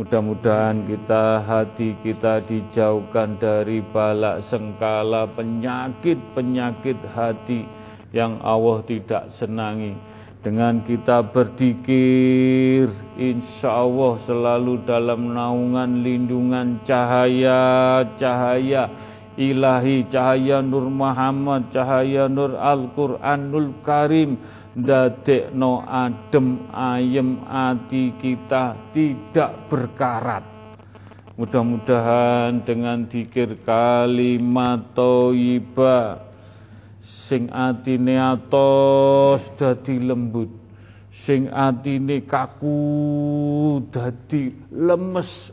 Mudah-mudahan 0.00 0.88
kita 0.88 1.44
hati 1.44 2.00
kita 2.00 2.40
dijauhkan 2.48 3.36
dari 3.36 3.84
balak 3.84 4.40
sengkala 4.40 5.28
penyakit-penyakit 5.36 6.96
hati 7.12 7.68
yang 8.16 8.40
Allah 8.40 8.80
tidak 8.88 9.28
senangi 9.36 10.11
dengan 10.42 10.82
kita 10.82 11.22
berdikir, 11.22 12.90
insya 13.14 13.86
Allah 13.86 14.18
selalu 14.26 14.82
dalam 14.82 15.30
naungan 15.30 16.02
lindungan 16.02 16.82
cahaya-cahaya 16.82 18.90
ilahi, 19.38 20.02
cahaya 20.10 20.58
Nur 20.58 20.90
Muhammad, 20.90 21.70
cahaya 21.70 22.26
Nur 22.26 22.58
Al-Quranul 22.58 23.70
Karim, 23.86 24.34
no 25.54 25.86
adem 25.86 26.66
ayem 26.74 27.38
hati 27.46 28.10
kita 28.18 28.74
tidak 28.90 29.54
berkarat. 29.70 30.42
Mudah-mudahan 31.38 32.66
dengan 32.66 33.06
dikir 33.08 33.56
kalimat 33.64 34.84
toibah 34.92 36.31
sing 37.02 37.50
atine 37.50 38.14
atos 38.14 39.50
dadi 39.58 39.98
lembut. 39.98 40.48
Sing 41.12 41.50
atine 41.50 42.22
kaku 42.22 42.78
dadi 43.90 44.54
lemes. 44.70 45.50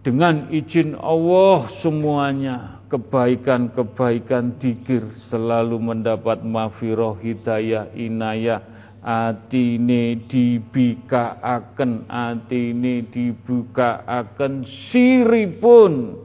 Dengan 0.00 0.48
izin 0.48 0.96
Allah 0.96 1.68
semuanya 1.68 2.80
kebaikan-kebaikan 2.88 4.56
dikir 4.56 5.12
selalu 5.20 5.76
mendapat 5.76 6.40
mafiroh 6.40 7.20
hidayah 7.20 7.92
inayah. 7.92 8.64
Atine 8.98 10.18
dibikaaken 10.26 12.10
atine 12.10 13.06
dibukaaken 13.06 14.66
siripun 14.66 16.18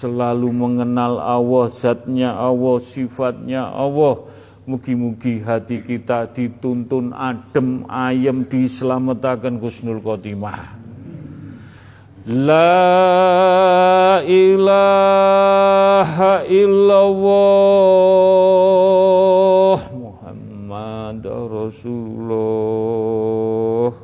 selalu 0.00 0.48
mengenal 0.50 1.22
Allah, 1.22 1.70
zatnya 1.70 2.34
Allah, 2.34 2.82
sifatnya 2.82 3.70
Allah. 3.70 4.26
Mugi-mugi 4.64 5.44
hati 5.44 5.84
kita 5.84 6.24
dituntun 6.32 7.12
adem 7.12 7.84
ayem 7.84 8.48
diselamatkan 8.48 9.60
Gusnul 9.60 10.00
Khotimah. 10.00 10.80
La 12.24 14.24
ilaha 14.24 16.48
illallah 16.48 17.28
Muhammad 19.92 21.28
Rasulullah 21.28 24.03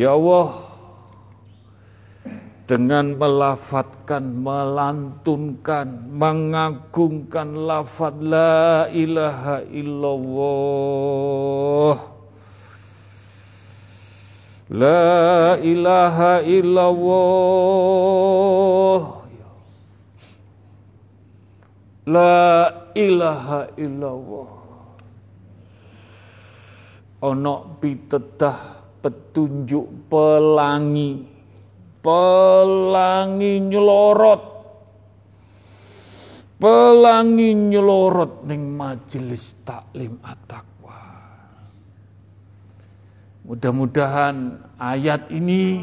Ya 0.00 0.16
Allah 0.16 0.64
dengan 2.64 3.20
melafatkan, 3.20 4.40
melantunkan, 4.40 6.08
mengagungkan 6.08 7.52
lafaz 7.68 8.16
la 8.16 8.88
ilaha 8.88 9.60
illallah. 9.68 10.96
La 14.72 15.60
ilaha 15.60 16.40
illallah. 16.48 17.10
La 22.08 22.72
ilaha 22.96 23.68
illallah. 23.76 24.48
Ono 27.20 27.76
pitedah 27.76 28.79
petunjuk 29.00 30.12
pelangi. 30.12 31.26
Pelangi 32.00 33.52
nyelorot. 33.60 34.42
Pelangi 36.60 37.50
nyelorot 37.56 38.44
ning 38.44 38.76
majelis 38.76 39.56
taklim 39.64 40.20
at-taqwa. 40.20 41.00
Mudah-mudahan 43.48 44.60
ayat 44.76 45.32
ini 45.32 45.80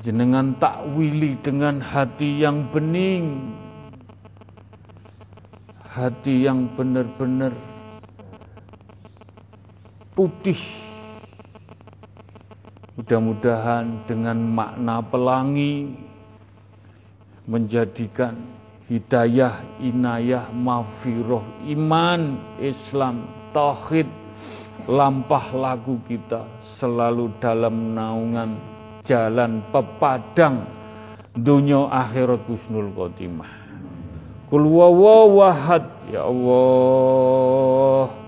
jenengan 0.00 0.56
takwili 0.56 1.36
dengan 1.44 1.84
hati 1.84 2.40
yang 2.40 2.64
bening. 2.72 3.52
Hati 5.84 6.48
yang 6.48 6.72
benar-benar 6.72 7.52
putih 10.14 10.58
Mudah-mudahan 13.00 14.04
dengan 14.04 14.36
makna 14.36 15.00
pelangi 15.00 15.88
menjadikan 17.48 18.36
hidayah, 18.92 19.56
inayah, 19.80 20.52
mafiroh, 20.52 21.40
iman, 21.64 22.36
Islam, 22.60 23.24
tauhid, 23.56 24.04
lampah 24.84 25.48
lagu 25.56 25.96
kita 26.04 26.44
selalu 26.60 27.32
dalam 27.40 27.96
naungan 27.96 28.60
jalan 29.00 29.64
pepadang 29.72 30.68
dunia 31.32 31.88
akhirat 31.88 32.44
husnul 32.52 32.92
khotimah. 32.92 33.48
Kul 34.52 34.68
ya 36.12 36.20
Allah. 36.28 38.19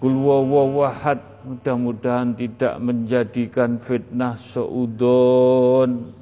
Kul 0.00 0.16
wawahad 0.16 1.30
Mudah-mudahan 1.40 2.36
tidak 2.36 2.76
menjadikan 2.84 3.80
fitnah 3.80 4.36
seudon, 4.36 6.12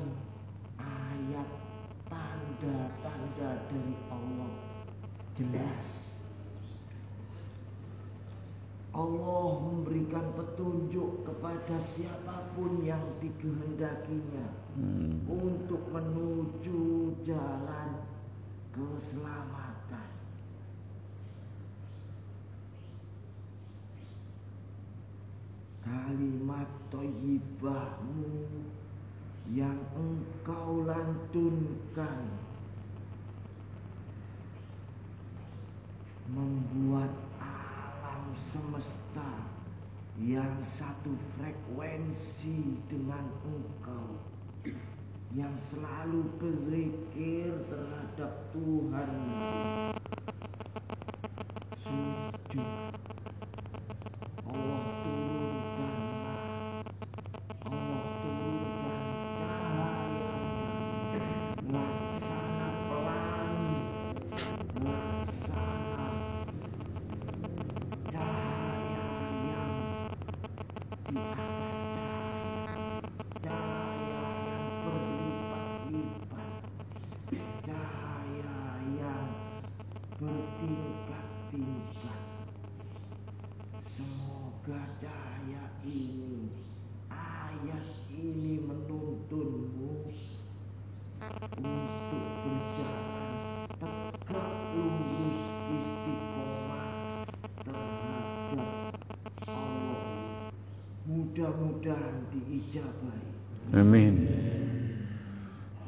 ayat 0.75 1.49
tanda-tanda 2.11 3.51
dari 3.71 3.95
Allah 4.11 4.51
jelas 5.39 5.87
Allah 8.95 9.59
memberikan 9.59 10.31
petunjuk 10.39 11.23
kepada 11.27 11.75
siapa 11.95 12.51
pun 12.55 12.79
yang 12.83 13.03
dikehendakinya 13.19 14.67
Hmm. 14.75 15.23
untuk 15.31 15.79
menuju 15.87 17.15
jalan 17.23 17.95
keselamatan. 18.75 19.74
Kalimat 25.85 26.65
toyibahmu 26.89 28.49
yang 29.53 29.77
engkau 29.93 30.81
lantunkan 30.81 32.25
membuat 36.33 37.13
alam 37.37 38.33
semesta 38.49 39.45
yang 40.17 40.57
satu 40.65 41.13
frekuensi 41.37 42.81
dengan 42.89 43.29
engkau 43.45 44.17
yang 45.37 45.53
selalu 45.69 46.25
berzikir 46.41 47.53
terhadap 47.69 48.31
Tuhan 48.49 49.11
sujud 51.85 53.24
semoga 84.65 85.13
ini 85.85 86.49
ayat 87.13 87.85
ini 88.09 88.65
menuntunmu 88.65 90.09
untuk 91.21 92.25
berjalan 92.41 93.29
tegak 93.77 94.57
lurus 94.73 95.45
istiqomah 95.69 96.97
terhadap 97.61 99.05
Allah 99.45 100.01
mudah-mudahan 101.05 102.25
diijabahi 102.33 103.37
Amin. 103.69 104.25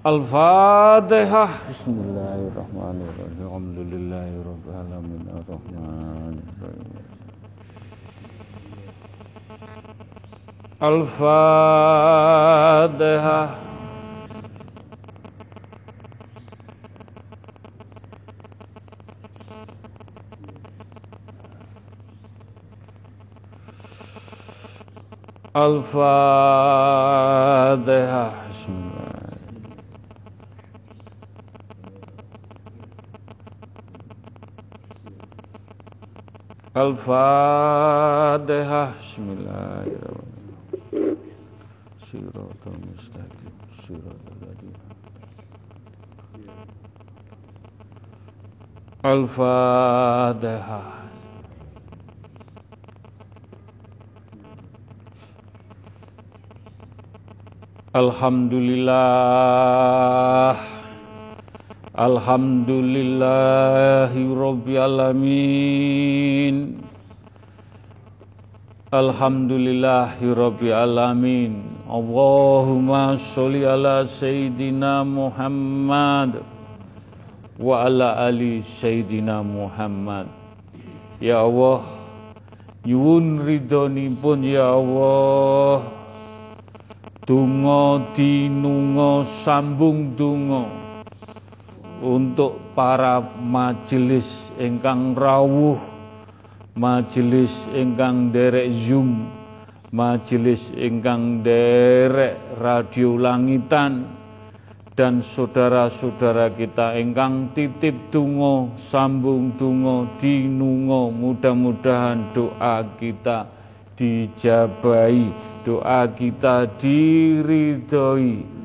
Al-Fatihah. 0.06 1.66
Bismillahirrahmanirrahim. 1.66 3.38
Al-Fatihah. 10.80 11.26
Al-Fatihah. 25.58 25.98
Bismillah. 28.46 29.34
Al-Fatihah. 36.78 38.94
Bismillahirrahmanirrahim. 39.02 40.38
Siratal 42.08 42.80
mustaqim. 42.88 43.52
Siratal 43.84 44.40
ladzina 44.40 44.88
Al-Fatihah. 49.08 51.00
Alhamdulillah. 57.96 60.60
Alhamdulillahi 61.96 64.28
Rabbil 64.28 64.76
Alamin. 64.76 66.84
Alhamdulillahi 68.92 70.36
Rabbil 70.36 70.76
Alamin. 70.76 71.64
Allahumma 71.88 73.16
sholli 73.16 73.64
ala 73.64 74.04
Sayyidina 74.04 75.08
Muhammad 75.08 76.57
Wa 77.58 77.90
ala 77.90 78.22
ali 78.22 78.62
Sayyidina 78.62 79.42
Muhammad. 79.42 80.30
Ya 81.18 81.42
Allah 81.42 81.98
Nyuwun 82.88 83.44
ridhonipun 83.44 84.48
ya 84.48 84.72
Allah. 84.80 85.84
Dungo 87.28 88.00
dinungo 88.16 89.28
sambung 89.44 90.16
dungo 90.16 90.64
untuk 92.00 92.72
para 92.72 93.20
majelis 93.44 94.48
ingkang 94.56 95.12
rawuh, 95.12 95.76
majelis 96.80 97.68
ingkang 97.76 98.32
derek 98.32 98.72
Zoom, 98.72 99.28
majelis 99.92 100.72
ingkang 100.72 101.44
derek 101.44 102.40
radio 102.56 103.20
langitan 103.20 104.08
dan 104.98 105.22
saudara-saudara 105.22 106.50
kita 106.58 106.98
ingkang 106.98 107.54
titip 107.54 108.10
dungo, 108.10 108.74
sambung 108.82 109.54
dungo, 109.54 110.10
dinungo, 110.18 111.14
mudah-mudahan 111.14 112.34
doa 112.34 112.82
kita 112.98 113.46
dijabahi 113.94 115.48
doa 115.68 116.08
kita 116.08 116.64
diridhoi. 116.80 118.56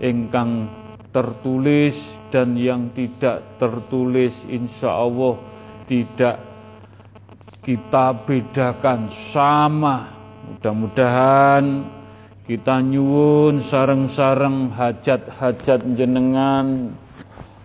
Ingkang 0.00 0.72
tertulis 1.12 1.96
dan 2.32 2.56
yang 2.56 2.88
tidak 2.96 3.60
tertulis 3.60 4.32
insya 4.48 4.96
Allah 4.96 5.36
tidak 5.84 6.40
kita 7.60 8.16
bedakan 8.24 9.12
sama. 9.12 10.16
Mudah-mudahan 10.48 11.64
kita 12.46 12.78
nyuwun 12.78 13.58
sareng-sareng 13.58 14.70
hajat-hajat 14.70 15.82
jenengan 15.98 16.94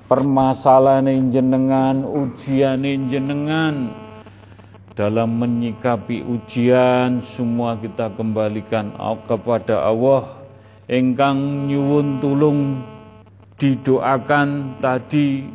permasalahan 0.09 1.29
jenengan 1.29 2.01
ujian 2.01 2.81
jenengan. 3.05 3.93
Dalam 4.97 5.37
menyikapi 5.37 6.25
ujian 6.25 7.21
semua 7.29 7.77
kita 7.77 8.09
kembalikan 8.17 8.89
kepada 9.29 9.85
Allah. 9.85 10.41
Engkang 10.89 11.69
nyuwun 11.69 12.17
tulung 12.17 12.81
didoakan 13.61 14.81
tadi 14.81 15.45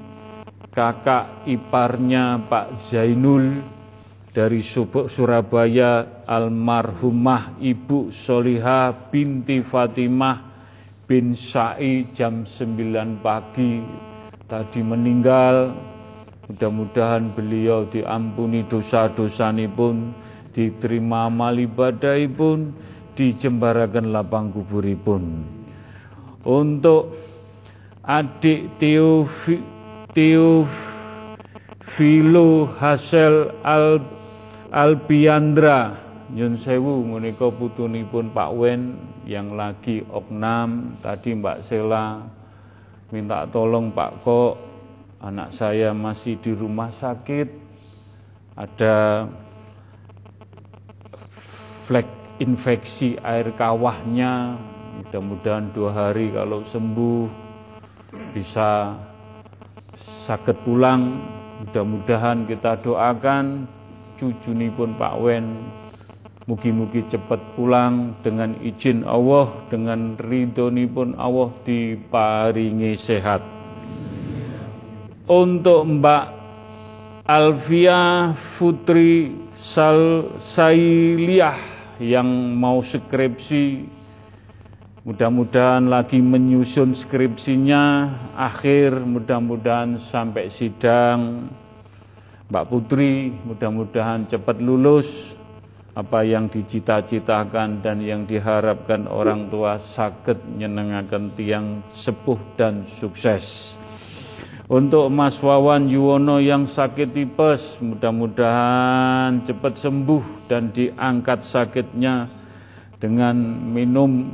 kakak 0.70 1.50
iparnya 1.50 2.40
Pak 2.46 2.78
Zainul 2.88 3.75
dari 4.36 4.60
Surabaya 4.60 6.20
almarhumah 6.28 7.56
Ibu 7.56 8.12
Soliha 8.12 8.92
binti 9.08 9.64
Fatimah 9.64 10.36
bin 11.08 11.32
Sa'i 11.32 12.12
jam 12.12 12.44
9 12.44 13.24
pagi 13.24 13.80
tadi 14.44 14.84
meninggal 14.84 15.72
Mudah-mudahan 16.46 17.34
beliau 17.34 17.90
diampuni 17.90 18.62
dosa-dosani 18.70 19.66
pun, 19.66 20.14
diterima 20.54 21.26
amal 21.26 21.58
ibadai 21.58 22.30
pun, 22.30 22.70
dijembarakan 23.18 24.14
lapang 24.14 24.54
kuburipun. 24.54 25.42
Untuk 26.46 27.18
adik 28.06 28.78
Teofi, 28.78 29.58
Teofilo 30.14 30.70
Hasel 32.78 33.50
Al, 33.66 33.98
Albiandra, 34.70 35.94
Nyun 36.34 36.58
Sewu 36.58 37.06
menika 37.06 37.46
putunipun 37.54 38.34
Pak 38.34 38.50
Wen 38.58 38.98
yang 39.22 39.54
lagi 39.54 40.02
oknam, 40.10 40.98
tadi 40.98 41.38
Mbak 41.38 41.62
Sela 41.62 42.26
minta 43.14 43.46
tolong 43.46 43.94
Pak 43.94 44.26
Kok 44.26 44.54
anak 45.22 45.54
saya 45.54 45.94
masih 45.94 46.42
di 46.42 46.50
rumah 46.50 46.90
sakit, 46.90 47.48
ada 48.58 49.26
flek 51.86 52.06
infeksi 52.42 53.14
air 53.22 53.54
kawahnya. 53.54 54.58
Mudah-mudahan 54.96 55.70
dua 55.76 55.90
hari 55.92 56.32
kalau 56.34 56.66
sembuh 56.66 57.28
bisa 58.34 58.98
sakit 60.26 60.56
pulang. 60.66 61.06
Mudah-mudahan 61.62 62.44
kita 62.44 62.80
doakan 62.82 63.75
cucu 64.18 64.52
pun 64.72 64.90
Pak 64.96 65.14
Wen 65.20 65.46
mugi-mugi 66.48 67.06
cepat 67.12 67.38
pulang 67.54 68.16
dengan 68.24 68.56
izin 68.64 69.04
Allah 69.04 69.52
dengan 69.68 70.16
ridho 70.16 70.72
pun 70.90 71.14
Allah 71.20 71.52
diparingi 71.62 72.96
sehat 72.96 73.44
untuk 75.28 75.84
Mbak 75.84 76.24
Alfia 77.26 78.32
Putri 78.34 79.34
Sal 79.52 80.32
Sailiah 80.38 81.58
yang 81.98 82.28
mau 82.56 82.84
skripsi 82.84 83.96
Mudah-mudahan 85.06 85.86
lagi 85.86 86.18
menyusun 86.18 86.98
skripsinya 86.98 88.10
akhir, 88.34 89.06
mudah-mudahan 89.06 90.02
sampai 90.02 90.50
sidang. 90.50 91.46
Mbak 92.46 92.64
Putri, 92.70 93.34
mudah-mudahan 93.42 94.30
cepat 94.30 94.62
lulus 94.62 95.34
apa 95.98 96.22
yang 96.22 96.46
dicita-citakan 96.46 97.82
dan 97.82 97.98
yang 97.98 98.22
diharapkan 98.22 99.10
orang 99.10 99.50
tua 99.50 99.82
sakit 99.82 100.54
menyenangkan 100.54 101.34
tiang 101.34 101.82
sepuh 101.90 102.38
dan 102.54 102.86
sukses. 102.86 103.74
Untuk 104.70 105.10
Mas 105.10 105.42
Wawan 105.42 105.90
Yuwono 105.90 106.38
yang 106.38 106.70
sakit 106.70 107.10
tipes, 107.10 107.82
mudah-mudahan 107.82 109.42
cepat 109.42 109.82
sembuh 109.82 110.46
dan 110.46 110.70
diangkat 110.70 111.42
sakitnya 111.42 112.30
dengan 113.02 113.34
minum 113.74 114.30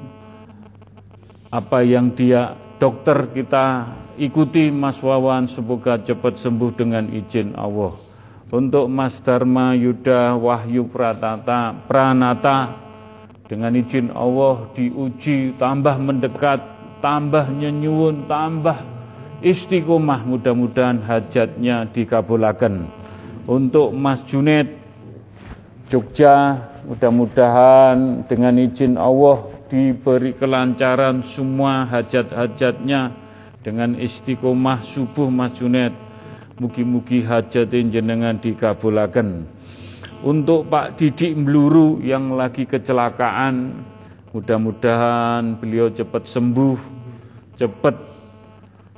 apa 1.48 1.80
yang 1.80 2.12
dia 2.12 2.52
dokter 2.76 3.32
kita 3.32 3.89
ikuti 4.18 4.68
Mas 4.72 5.01
Wawan 5.01 5.48
semoga 5.48 6.01
cepat 6.01 6.36
sembuh 6.40 6.70
dengan 6.74 7.09
izin 7.09 7.56
Allah. 7.56 7.97
Untuk 8.52 8.89
Mas 8.93 9.16
Dharma 9.24 9.72
Yuda 9.72 10.36
Wahyu 10.36 10.84
Pratata 10.89 11.72
Pranata 11.89 12.68
dengan 13.48 13.72
izin 13.72 14.12
Allah 14.12 14.68
diuji 14.76 15.56
tambah 15.56 15.97
mendekat, 15.97 16.60
tambah 17.01 17.48
nyenyuun, 17.48 18.28
tambah 18.28 18.76
istiqomah 19.40 20.24
mudah-mudahan 20.28 21.01
hajatnya 21.05 21.89
dikabulkan. 21.89 22.89
Untuk 23.48 23.90
Mas 23.97 24.20
Junet 24.28 24.68
Jogja 25.93 26.56
mudah-mudahan 26.89 28.24
dengan 28.24 28.56
izin 28.56 28.97
Allah 28.97 29.48
diberi 29.72 30.36
kelancaran 30.36 31.24
semua 31.24 31.89
hajat-hajatnya 31.89 33.22
dengan 33.62 33.94
istiqomah 33.97 34.82
subuh 34.82 35.30
Mas 35.30 35.56
Junet. 35.56 35.94
Mugi-mugi 36.60 37.24
hajat 37.24 37.72
jenengan 37.72 38.36
dikabulakan. 38.36 39.48
Untuk 40.22 40.70
Pak 40.70 40.94
Didik 40.94 41.34
Meluru 41.34 41.98
yang 41.98 42.39
lagi 42.39 42.62
kecelakaan, 42.62 43.82
mudah-mudahan 44.30 45.59
beliau 45.59 45.90
cepat 45.90 46.30
sembuh, 46.30 46.78
cepat 47.59 47.97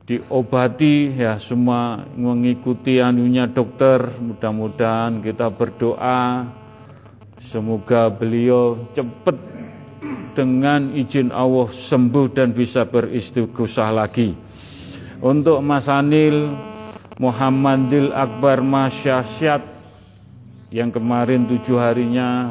diobati 0.05 1.17
ya 1.17 1.41
semua 1.41 2.05
mengikuti 2.13 3.01
anunya 3.01 3.49
dokter. 3.49 4.05
Mudah-mudahan 4.21 5.25
kita 5.25 5.49
berdoa 5.49 6.45
semoga 7.49 8.13
beliau 8.13 8.77
cepat 8.93 9.37
dengan 10.37 10.93
izin 10.93 11.33
Allah 11.33 11.73
sembuh 11.73 12.27
dan 12.37 12.53
bisa 12.53 12.85
beristighosah 12.85 13.91
lagi. 13.95 14.44
Untuk 15.23 15.63
Mas 15.63 15.87
Anil 15.87 16.51
Muhammadil 17.19 18.11
Akbar 18.11 18.59
Masyasyat 18.59 19.63
yang 20.75 20.91
kemarin 20.91 21.47
tujuh 21.47 21.79
harinya 21.79 22.51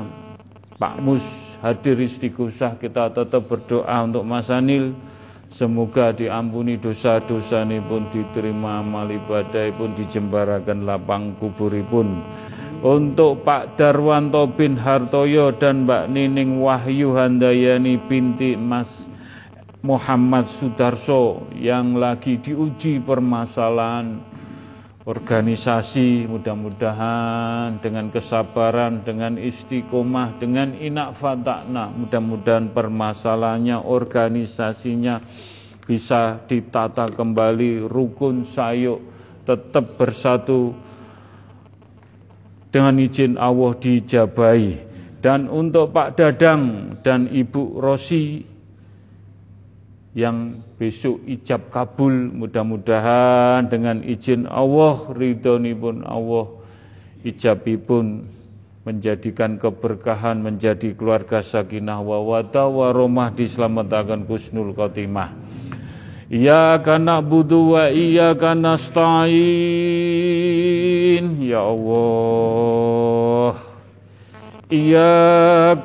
Pak 0.80 1.04
Mus 1.04 1.24
hadir 1.60 2.00
istighosah 2.00 2.80
kita 2.80 3.12
tetap 3.12 3.44
berdoa 3.48 4.08
untuk 4.08 4.24
Mas 4.24 4.48
Anil. 4.48 4.96
Semoga 5.54 6.10
diampuni 6.10 6.82
dosa-dosa 6.82 7.62
ini 7.62 7.78
pun 7.78 8.10
diterima 8.10 8.82
amal 8.82 9.06
ibadah 9.06 9.70
pun 9.78 9.94
dijembarakan 9.94 10.82
lapang 10.82 11.38
kuburipun 11.38 12.10
pun. 12.10 12.42
Untuk 12.84 13.48
Pak 13.48 13.80
Darwanto 13.80 14.44
bin 14.44 14.76
Hartoyo 14.76 15.56
dan 15.56 15.88
Mbak 15.88 16.12
Nining 16.12 16.60
Wahyu 16.60 17.16
Handayani 17.16 17.96
binti 17.96 18.60
Mas 18.60 19.08
Muhammad 19.84 20.48
Sudarso 20.48 21.52
yang 21.60 22.00
lagi 22.00 22.40
diuji 22.40 23.04
permasalahan 23.04 24.16
organisasi 25.04 26.24
mudah-mudahan 26.32 27.84
dengan 27.84 28.08
kesabaran, 28.08 29.04
dengan 29.04 29.36
istiqomah, 29.36 30.40
dengan 30.40 30.72
inak 30.80 31.20
fatakna 31.20 31.92
mudah-mudahan 31.92 32.72
permasalahannya, 32.72 33.84
organisasinya 33.84 35.20
bisa 35.84 36.40
ditata 36.48 37.12
kembali 37.12 37.84
rukun 37.84 38.48
sayuk 38.48 39.04
tetap 39.44 40.00
bersatu 40.00 40.72
dengan 42.72 43.04
izin 43.04 43.36
Allah 43.36 43.76
dijabai. 43.76 44.96
Dan 45.20 45.52
untuk 45.52 45.92
Pak 45.92 46.16
Dadang 46.16 46.96
dan 47.04 47.28
Ibu 47.28 47.84
Rosi 47.84 48.53
yang 50.14 50.62
besok 50.78 51.26
ijab 51.26 51.74
kabul 51.74 52.30
mudah-mudahan 52.34 53.66
dengan 53.66 54.06
izin 54.06 54.46
Allah 54.46 55.10
ridhoni 55.10 55.74
pun 55.74 56.06
Allah 56.06 56.54
ijabipun 57.26 58.22
menjadikan 58.84 59.56
keberkahan 59.58 60.44
menjadi 60.44 60.94
keluarga 60.94 61.42
sakinah 61.42 62.04
wa 62.04 62.20
wada 62.22 62.68
waromah 62.68 63.32
diselamatkan 63.34 64.28
kusnul 64.28 64.76
khotimah. 64.76 65.32
Iyyaka 66.28 67.00
na'budu 67.00 67.80
wa 67.80 67.88
iyyaka 67.88 68.54
nasta'in. 68.58 69.34
Ya 71.48 71.64
Allah 71.64 72.33
Wa 74.74 75.78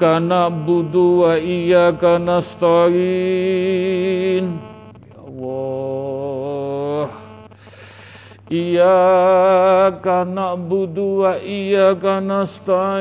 iyyaka 1.37 2.17
nasta'in. 2.17 2.97
Ya 5.05 5.21
Allah. 5.29 7.13
Iyyaka 8.49 10.25
na'budu 10.25 11.21
wa 11.21 11.37
iyyaka 11.37 12.25
nasta'in. 12.25 12.97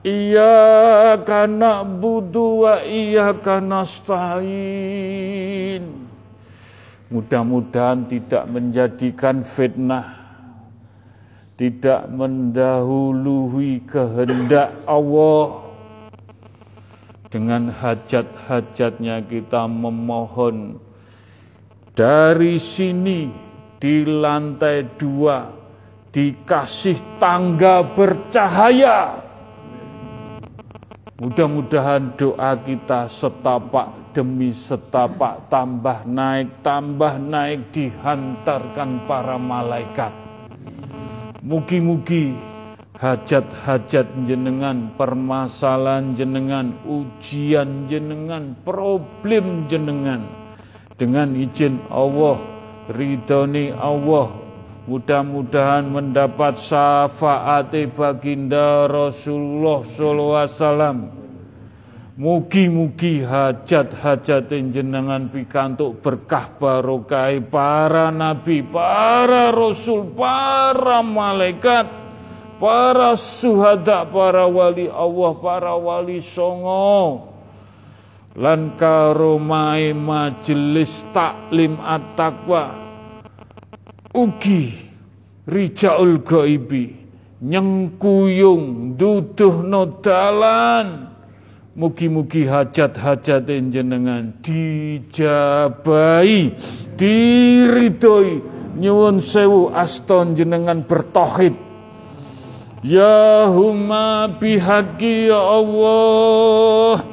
Iyyaka 0.00 1.44
na'budu 1.44 2.64
wa 2.64 2.80
iyyaka 2.80 3.60
nasta'in. 3.60 5.28
Mudah-mudahan 7.12 8.08
tidak 8.08 8.48
menjadikan 8.48 9.44
fitnah, 9.44 10.19
tidak 11.60 12.08
mendahului 12.08 13.84
kehendak 13.84 14.72
Allah. 14.88 15.68
Dengan 17.28 17.68
hajat-hajatnya 17.68 19.20
kita 19.28 19.68
memohon 19.68 20.80
dari 21.92 22.56
sini 22.56 23.28
di 23.76 24.02
lantai 24.08 24.88
dua 24.98 25.52
dikasih 26.10 26.98
tangga 27.22 27.86
bercahaya 27.86 29.30
Mudah-mudahan 31.20 32.16
doa 32.16 32.56
kita 32.56 33.04
setapak 33.12 34.16
demi 34.16 34.56
setapak 34.56 35.52
tambah 35.52 36.08
naik, 36.08 36.64
tambah 36.64 37.20
naik 37.20 37.68
dihantarkan 37.76 39.04
para 39.04 39.36
malaikat. 39.36 40.19
Mugi-mugi 41.40 42.36
hajat-hajat 43.00 44.12
jenengan, 44.28 44.92
permasalahan 44.92 46.12
jenengan, 46.12 46.76
ujian 46.84 47.88
jenengan, 47.88 48.52
problem 48.60 49.64
jenengan. 49.72 50.20
Dengan 51.00 51.32
izin 51.32 51.80
Allah, 51.88 52.36
ridhoni 52.92 53.72
Allah, 53.72 54.28
Mudah-mudahan 54.90 55.86
mendapat 55.86 56.58
syafaat 56.58 57.70
baginda 57.94 58.90
Rasulullah 58.90 59.86
SAW. 59.86 61.19
Mugi-mugi 62.20 63.24
hajat-hajat 63.24 64.52
jenengan 64.52 65.32
pikantuk 65.32 66.04
berkah 66.04 66.52
barokai 66.60 67.40
para 67.40 68.12
nabi, 68.12 68.60
para 68.60 69.48
rasul, 69.48 70.04
para 70.12 71.00
malaikat, 71.00 71.88
para 72.60 73.16
suhada, 73.16 74.04
para 74.04 74.44
wali 74.44 74.84
Allah, 74.92 75.32
para 75.40 75.72
wali 75.80 76.20
songo. 76.20 77.24
Lan 78.36 78.76
karo 78.76 79.40
mae 79.40 79.96
majelis 79.96 81.00
taklim 81.16 81.80
at-taqwa 81.80 82.68
ugi 84.12 84.76
rijaul 85.48 86.20
gaibi 86.20 87.00
nyengkuyung 87.40 88.94
duduhno 89.00 90.04
dalan 90.04 91.09
Mugi-mugi 91.70 92.50
hajat-hajat 92.50 93.46
jenengan 93.46 94.34
dijabai, 94.42 96.50
diridoi, 96.98 98.42
nyuwun 98.74 99.22
sewu 99.22 99.70
aston 99.70 100.34
jenengan 100.34 100.82
bertohid. 100.82 101.54
Ya 102.82 103.46
huma 103.46 104.26
bihaqi 104.26 105.30
ya 105.30 105.38
Allah. 105.38 107.06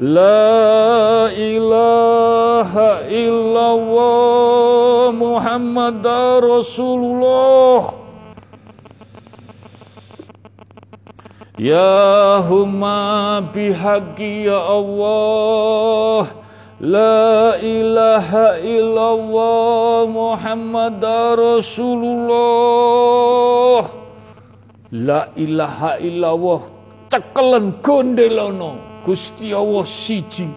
La 0.00 1.28
ilaha 1.30 3.06
illallah 3.06 5.14
Muhammad 5.14 6.02
Rasulullah 6.40 7.99
Ya 11.60 12.40
huma 12.40 13.44
bihaqi 13.52 14.48
ya 14.48 14.64
Allah. 14.64 16.32
La 16.80 17.60
ilaha 17.60 18.56
illallah 18.64 20.08
Muhammad 20.08 21.04
Rasulullah. 21.36 23.92
La 24.88 25.28
ilaha 25.36 26.00
illallah. 26.00 26.64
Cekelen 27.12 27.76
gondelono 27.84 28.80
Gusti 29.04 29.52
Allah 29.52 29.84
siji. 29.84 30.48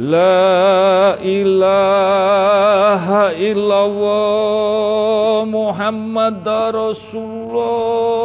La 0.00 1.20
ilaha 1.20 3.28
illallah 3.36 5.44
Muhammad 5.44 6.40
Rasulullah 6.72 8.24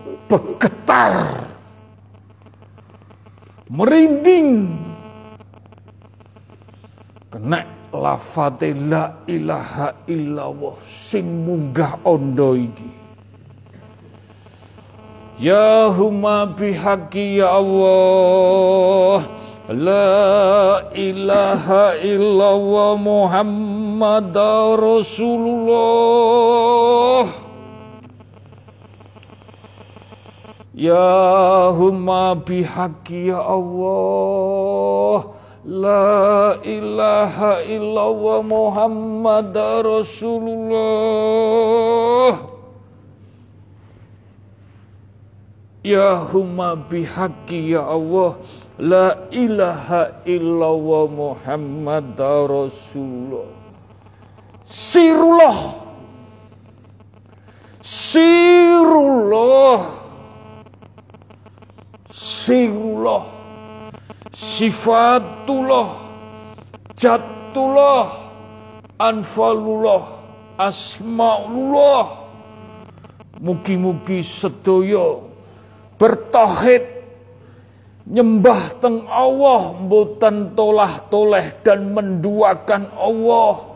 bergetar, 0.31 1.43
merinding, 3.67 4.79
kena 7.27 7.67
lafate 7.91 8.71
la 8.71 9.11
ilaha 9.27 9.91
illallah 10.07 10.79
sing 10.87 11.43
munggah 11.43 11.99
ondo 12.07 12.55
iki. 12.55 12.87
Ya 15.35 15.91
huma 15.91 16.47
bihaqi 16.47 17.43
ya 17.43 17.59
Allah. 17.59 19.27
La 19.71 20.91
ilaha 20.91 21.95
illallah 21.99 22.95
Muhammad 22.99 24.35
Rasulullah 24.79 26.21
Ya 30.81 31.69
humma 31.77 32.33
bihaqi 32.33 33.29
ya 33.29 33.37
Allah. 33.37 35.29
La 35.61 36.57
ilaha 36.65 37.61
illallah 37.61 38.41
Muhammad 38.41 39.53
Rasulullah. 39.85 40.73
Ya 45.85 46.25
humma 46.33 46.73
bihaqi 46.73 47.77
ya 47.77 47.85
Allah. 47.85 48.41
La 48.81 49.29
ilaha 49.29 50.25
illallah 50.25 51.05
Muhammad 51.13 52.17
Rasulullah. 52.49 53.53
Sirullah. 54.65 55.77
Sirullah 57.85 60.00
sirullah 62.21 63.25
sifatullah 64.29 65.97
jatullah 66.93 68.29
anfalullah 69.01 70.21
asmaulullah 70.61 72.29
mugi-mugi 73.41 74.21
sedaya 74.21 75.17
bertauhid 75.97 76.85
nyembah 78.05 78.77
teng 78.77 79.09
Allah 79.09 79.73
mboten 79.81 80.53
tolah 80.53 81.05
toleh 81.07 81.53
dan 81.61 81.93
menduakan 81.93 82.89
Allah. 82.97 83.69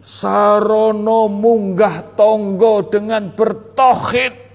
Sarono 0.00 1.28
munggah 1.28 2.16
tonggo 2.16 2.88
dengan 2.88 3.30
bertauhid 3.30 4.49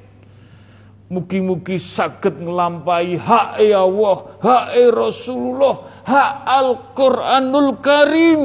Mugi-mugi 1.06 1.78
sakit 1.78 2.42
ngelampai 2.42 3.14
hak 3.22 3.62
ya 3.62 3.86
Allah, 3.86 4.42
hak 4.42 4.74
Rasulullah, 4.90 6.02
hak 6.02 6.34
Al-Quranul 6.50 7.78
Karim 7.78 8.42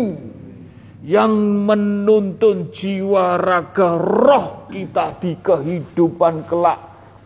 yang 1.00 1.32
menuntun 1.64 2.68
jiwa 2.68 3.40
raga 3.40 3.96
roh 3.96 4.68
kita 4.68 5.16
di 5.16 5.40
kehidupan 5.40 6.44
kelak 6.44 6.78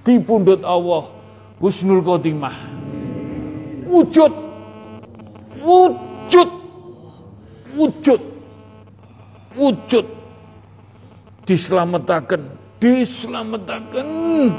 di 0.06 0.23
pundut 0.23 0.62
Allah. 0.62 1.11
Husnul 1.59 2.05
khotimah. 2.06 2.55
Wujud. 3.90 4.32
Wujud. 5.59 6.51
Wujud. 7.74 8.20
Wujud. 9.59 10.06
Diselamatkan 11.43 12.64
diselamatkan 12.85 14.05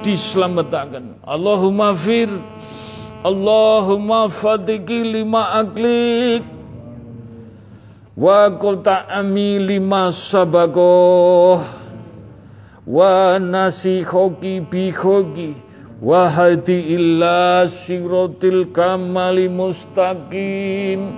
diselamatkan 0.02 1.14
Allahumma 1.22 1.94
fir 1.94 2.26
Allahumma 3.22 4.34
fatiki 4.34 5.22
lima 5.22 5.62
aklik 5.62 6.42
wa 8.18 8.50
kota 8.58 9.06
ami 9.14 9.62
lima 9.62 10.10
sabako 10.10 11.62
wa 12.90 13.38
nasi 13.38 14.02
khoki 14.02 14.58
bi 14.66 14.90
khoki 14.90 15.54
wa 16.02 16.26
hadi 16.26 16.98
illa 16.98 17.70
sirotil 17.70 18.74
kamali 18.74 19.46
mustaqim 19.54 21.14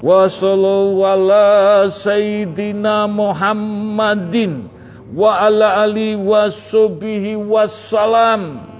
wa 0.00 0.24
sallallahu 0.24 1.04
ala 1.04 1.84
sayyidina 1.88 3.04
Muhammadin 3.08 4.75
wa 5.14 5.46
ala 5.46 5.86
ali 5.86 6.18
wasbihi 6.18 7.38
wassalam 7.38 8.74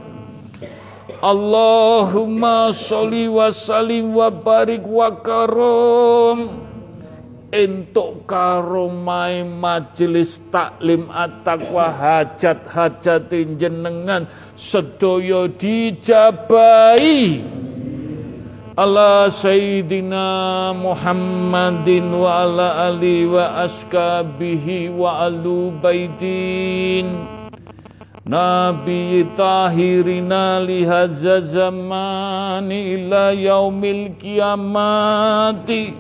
Allahumma 1.17 2.77
sholli 2.77 3.25
wa 3.25 3.49
sallim 3.49 4.13
wa 4.13 4.29
barik 4.29 4.85
wa 4.85 5.09
karom. 5.25 6.69
Entuk 7.49 8.29
karomai 8.29 9.41
majelis 9.41 10.45
taklim 10.53 11.09
at-taqwa 11.09 11.89
hajat-hajat 11.89 13.33
jenengan 13.57 14.29
sedaya 14.61 15.49
dijabai 15.49 17.41
ala 18.77 19.33
sayyidina 19.33 20.77
Muhammadin 20.77 22.13
wa 22.13 22.45
ala 22.45 22.93
ali 22.93 23.25
wa 23.25 23.65
askabihi 23.65 24.93
wa 24.93 25.25
alu 25.25 25.73
baidin 25.81 27.09
Nabi 28.29 29.25
tahirina 29.33 30.61
lihadza 30.61 31.41
zamani 31.47 32.99
ila 32.99 33.31
yaumil 33.31 34.19
kiamati. 34.19 35.95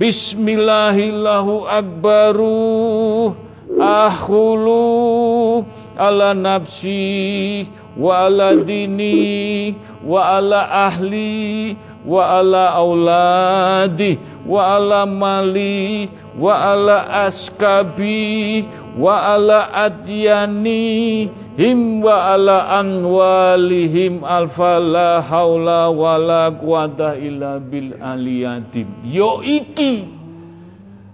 Bismillahillahu 0.00 1.68
akbaru. 1.68 3.36
Ahulu 3.76 5.60
ala 6.00 6.32
nafsi 6.32 7.68
wa 7.96 8.24
ala 8.24 8.56
dini 8.56 9.76
wa 10.06 10.38
ala 10.38 10.86
ahli 10.86 11.74
wa 12.06 12.38
ala 12.38 12.78
auladi 12.78 14.14
wa 14.46 14.78
ala 14.78 15.02
mali 15.02 16.06
wa 16.38 16.54
ala 16.70 17.26
askabi 17.26 18.62
wa 18.94 19.34
ala 19.34 19.74
adyani 19.74 21.26
him 21.58 21.98
wa 21.98 22.38
ala 22.38 22.78
anwalihim 22.78 24.22
alfa 24.22 24.78
la 24.78 25.18
haula 25.26 25.90
wa 25.90 26.14
la 26.14 26.42
quwata 26.54 27.18
illa 27.18 27.58
bil 27.58 27.98
aliyatim 27.98 28.86
yo 29.02 29.42
iki 29.42 30.06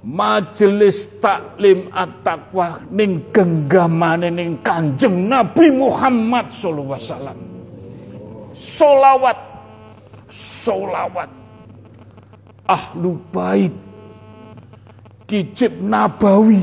majelis 0.04 1.06
taklim 1.22 1.88
at-taqwa 1.94 2.82
ning 2.90 3.30
genggamane 3.30 4.28
ning 4.34 4.58
Kanjeng 4.60 5.30
Nabi 5.30 5.70
Muhammad 5.70 6.50
sallallahu 6.50 6.98
alaihi 6.98 7.08
wasallam 7.08 7.51
solawat 8.62 9.38
solawat 10.30 11.30
ahlu 12.70 13.18
bait. 13.34 13.74
Kicip 15.26 15.74
nabawi. 15.82 16.62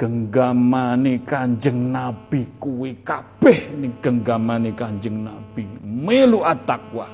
Genggamane 0.00 1.22
kanjeng 1.22 1.94
nabi 1.94 2.42
kuwi 2.58 2.98
kabeh 3.06 3.70
ning 3.78 3.94
genggamane 4.02 4.74
kanjeng 4.74 5.22
nabi. 5.22 5.62
Melu 5.84 6.42
at-taqwa. 6.42 7.06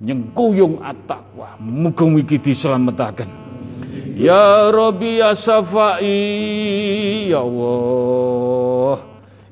Nyengkuyung 0.00 0.80
at-taqwa. 0.80 1.60
Muga-mugi 1.60 2.40
dislametaken 2.40 3.50
ya 4.20 4.68
rabbi 4.68 5.16
ya 5.16 5.32
safai 5.32 7.32
ya 7.32 7.40
Allah 7.40 8.39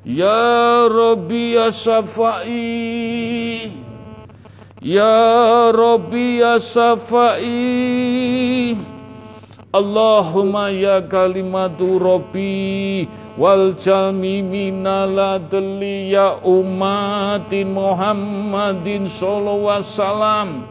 Ya 0.08 0.88
Rabbi 0.88 1.52
ya 1.52 1.68
Safai 1.68 3.68
Ya 4.80 5.68
Rabbi 5.68 6.40
ya 6.40 6.56
Safai 6.56 7.52
Allahumma 9.68 10.72
ya 10.72 11.04
kalimatu 11.04 12.00
Rabbi 12.00 13.04
wal 13.36 13.76
jalmi 13.76 14.40
minaladli 14.40 16.16
ya 16.16 16.40
umatin 16.40 17.76
Muhammadin 17.76 19.12
sallallahu 19.12 19.68
wasallam. 19.68 20.64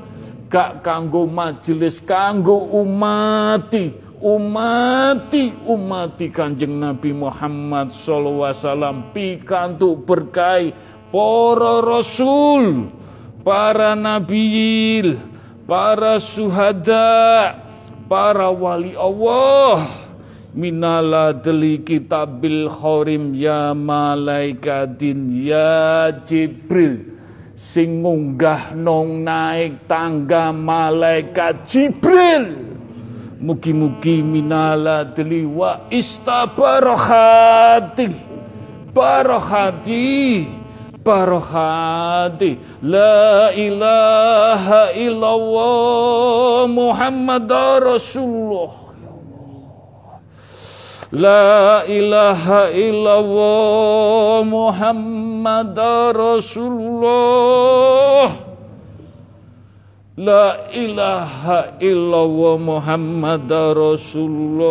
Gak 0.49 0.81
kanggo 0.81 1.29
majelis 1.29 2.01
kanggo 2.01 2.73
umati 2.73 4.06
umati 4.21 5.53
umati 5.65 6.33
kanjeng 6.33 6.81
Nabi 6.81 7.13
Muhammad 7.13 7.93
wasallam 7.93 9.13
pikantuk 9.13 10.09
berkai 10.09 10.73
para 11.13 11.85
rasul 11.85 12.89
para 13.45 13.93
nabi 13.93 15.15
para 15.69 16.17
suhada 16.17 17.53
para 18.09 18.49
wali 18.49 18.97
Allah. 18.97 20.09
Minala 20.57 21.37
deli 21.37 21.85
kitabil 21.85 22.65
khorim 22.65 23.37
ya 23.37 23.77
malaikatin 23.77 25.29
ya 25.29 26.09
Jibril. 26.25 27.13
Sing 27.53 28.01
ngunggah 28.01 28.73
nong 28.73 29.21
naik 29.21 29.85
tangga 29.85 30.49
malaikat 30.49 31.69
Jibril 31.69 32.66
Mugi-mugi 33.37 34.25
minala 34.25 35.05
deli 35.05 35.45
wa 35.45 35.85
istabarohati. 35.93 38.09
Barohati. 38.89 40.49
Barohati. 41.05 42.57
La 42.81 43.53
ilaha 43.53 44.89
illallah 44.97 46.65
Muhammad 46.65 47.45
Rasulullah. 47.85 48.73
La 51.13 51.85
ilaha 51.85 52.73
illallah 52.73 54.41
Muhammad 54.43 55.77
Rasulullah 56.17 58.46
La 60.17 60.73
ilaha 60.73 61.77
illallah 61.77 62.57
Muhammad 62.57 63.45
Rasulullah. 63.77 64.65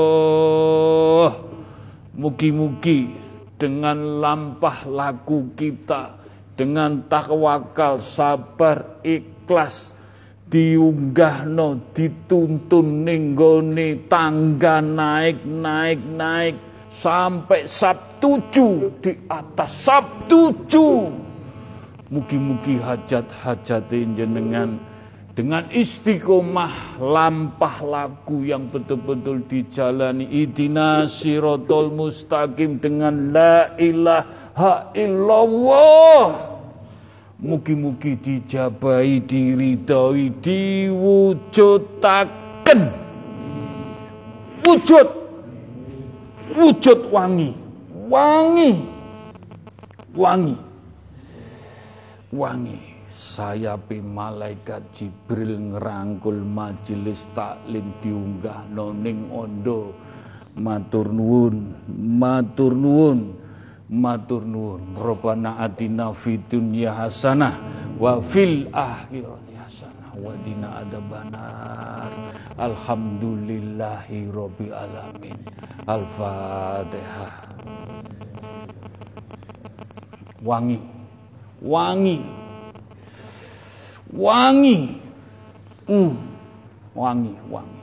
Mugi-mugi 2.19 3.15
dengan 3.55 4.19
lampah 4.19 4.91
laku 4.91 5.55
kita 5.55 6.19
Dengan 6.59 7.07
takwakal, 7.07 8.03
sabar, 8.03 8.99
ikhlas 9.07 9.95
Diunggahno, 10.51 11.95
dituntun 11.95 13.07
ninggone 13.07 14.11
tangga 14.11 14.83
naik, 14.83 15.47
naik, 15.47 16.01
naik 16.11 16.59
Sampai 16.91 17.71
Sabtuju 17.71 18.99
di 18.99 19.15
atas 19.31 19.71
Sabtuju 19.87 20.89
Mugi-mugi 22.11 22.83
hajat-hajat 22.83 23.95
jenengan 23.95 24.96
dengan 25.37 25.69
istiqomah 25.69 26.97
lampah 26.97 27.85
lagu 27.85 28.41
yang 28.41 28.73
betul-betul 28.73 29.45
dijalani. 29.45 30.25
Idina 30.33 31.05
sirotol 31.05 31.93
mustaqim 31.93 32.81
dengan 32.81 33.37
la 33.37 33.77
ilaha 33.77 34.97
illallah. 34.97 36.57
Mugi-mugi 37.37 38.17
dijabai 38.17 39.21
diridhoi 39.29 40.33
diwujudaken. 40.41 42.81
Wujud. 44.65 45.09
Wujud 46.57 47.13
wangi. 47.13 47.53
Wangi. 48.09 48.73
Wangi. 50.17 50.57
Wangi 52.33 52.96
sayapi 53.37 54.01
malaikat 54.01 54.97
Jibril 54.97 55.77
ngerangkul 55.77 56.41
majelis 56.41 57.29
taklim 57.37 57.93
diunggah 58.01 58.65
noning 58.73 59.29
ondo. 59.29 59.93
Matur 60.57 61.13
nuwun 61.13 61.77
matur 62.17 62.73
nuwun 62.73 63.37
matur 63.93 64.41
nuwun. 64.41 64.97
Robana 64.97 65.61
atina 65.61 66.17
fid 66.17 66.49
dunya 66.49 66.97
hasanah 66.97 67.53
wa 68.01 68.25
fil 68.25 68.73
akhirati 68.73 69.53
hasanah 69.53 70.17
wa 70.17 70.33
dina 70.41 70.81
adabanar 70.81 72.09
alhamdulillahi 72.57 74.33
rabbil 74.33 74.73
alamin. 74.73 75.37
Al-fatihah 75.85 77.53
wangi 80.41 80.81
wangi 81.61 82.46
wangi. 84.15 85.01
Hmm, 85.87 86.15
wangi, 86.95 87.35
wangi. 87.51 87.81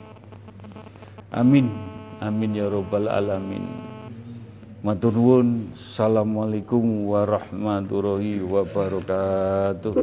Amin. 1.33 1.67
Amin 2.23 2.51
ya 2.55 2.71
rabbal 2.71 3.07
alamin. 3.11 3.65
Matur 4.83 5.15
nuwun. 5.15 5.71
Assalamualaikum 5.75 7.07
warahmatullahi 7.07 8.43
wabarakatuh. 8.43 9.95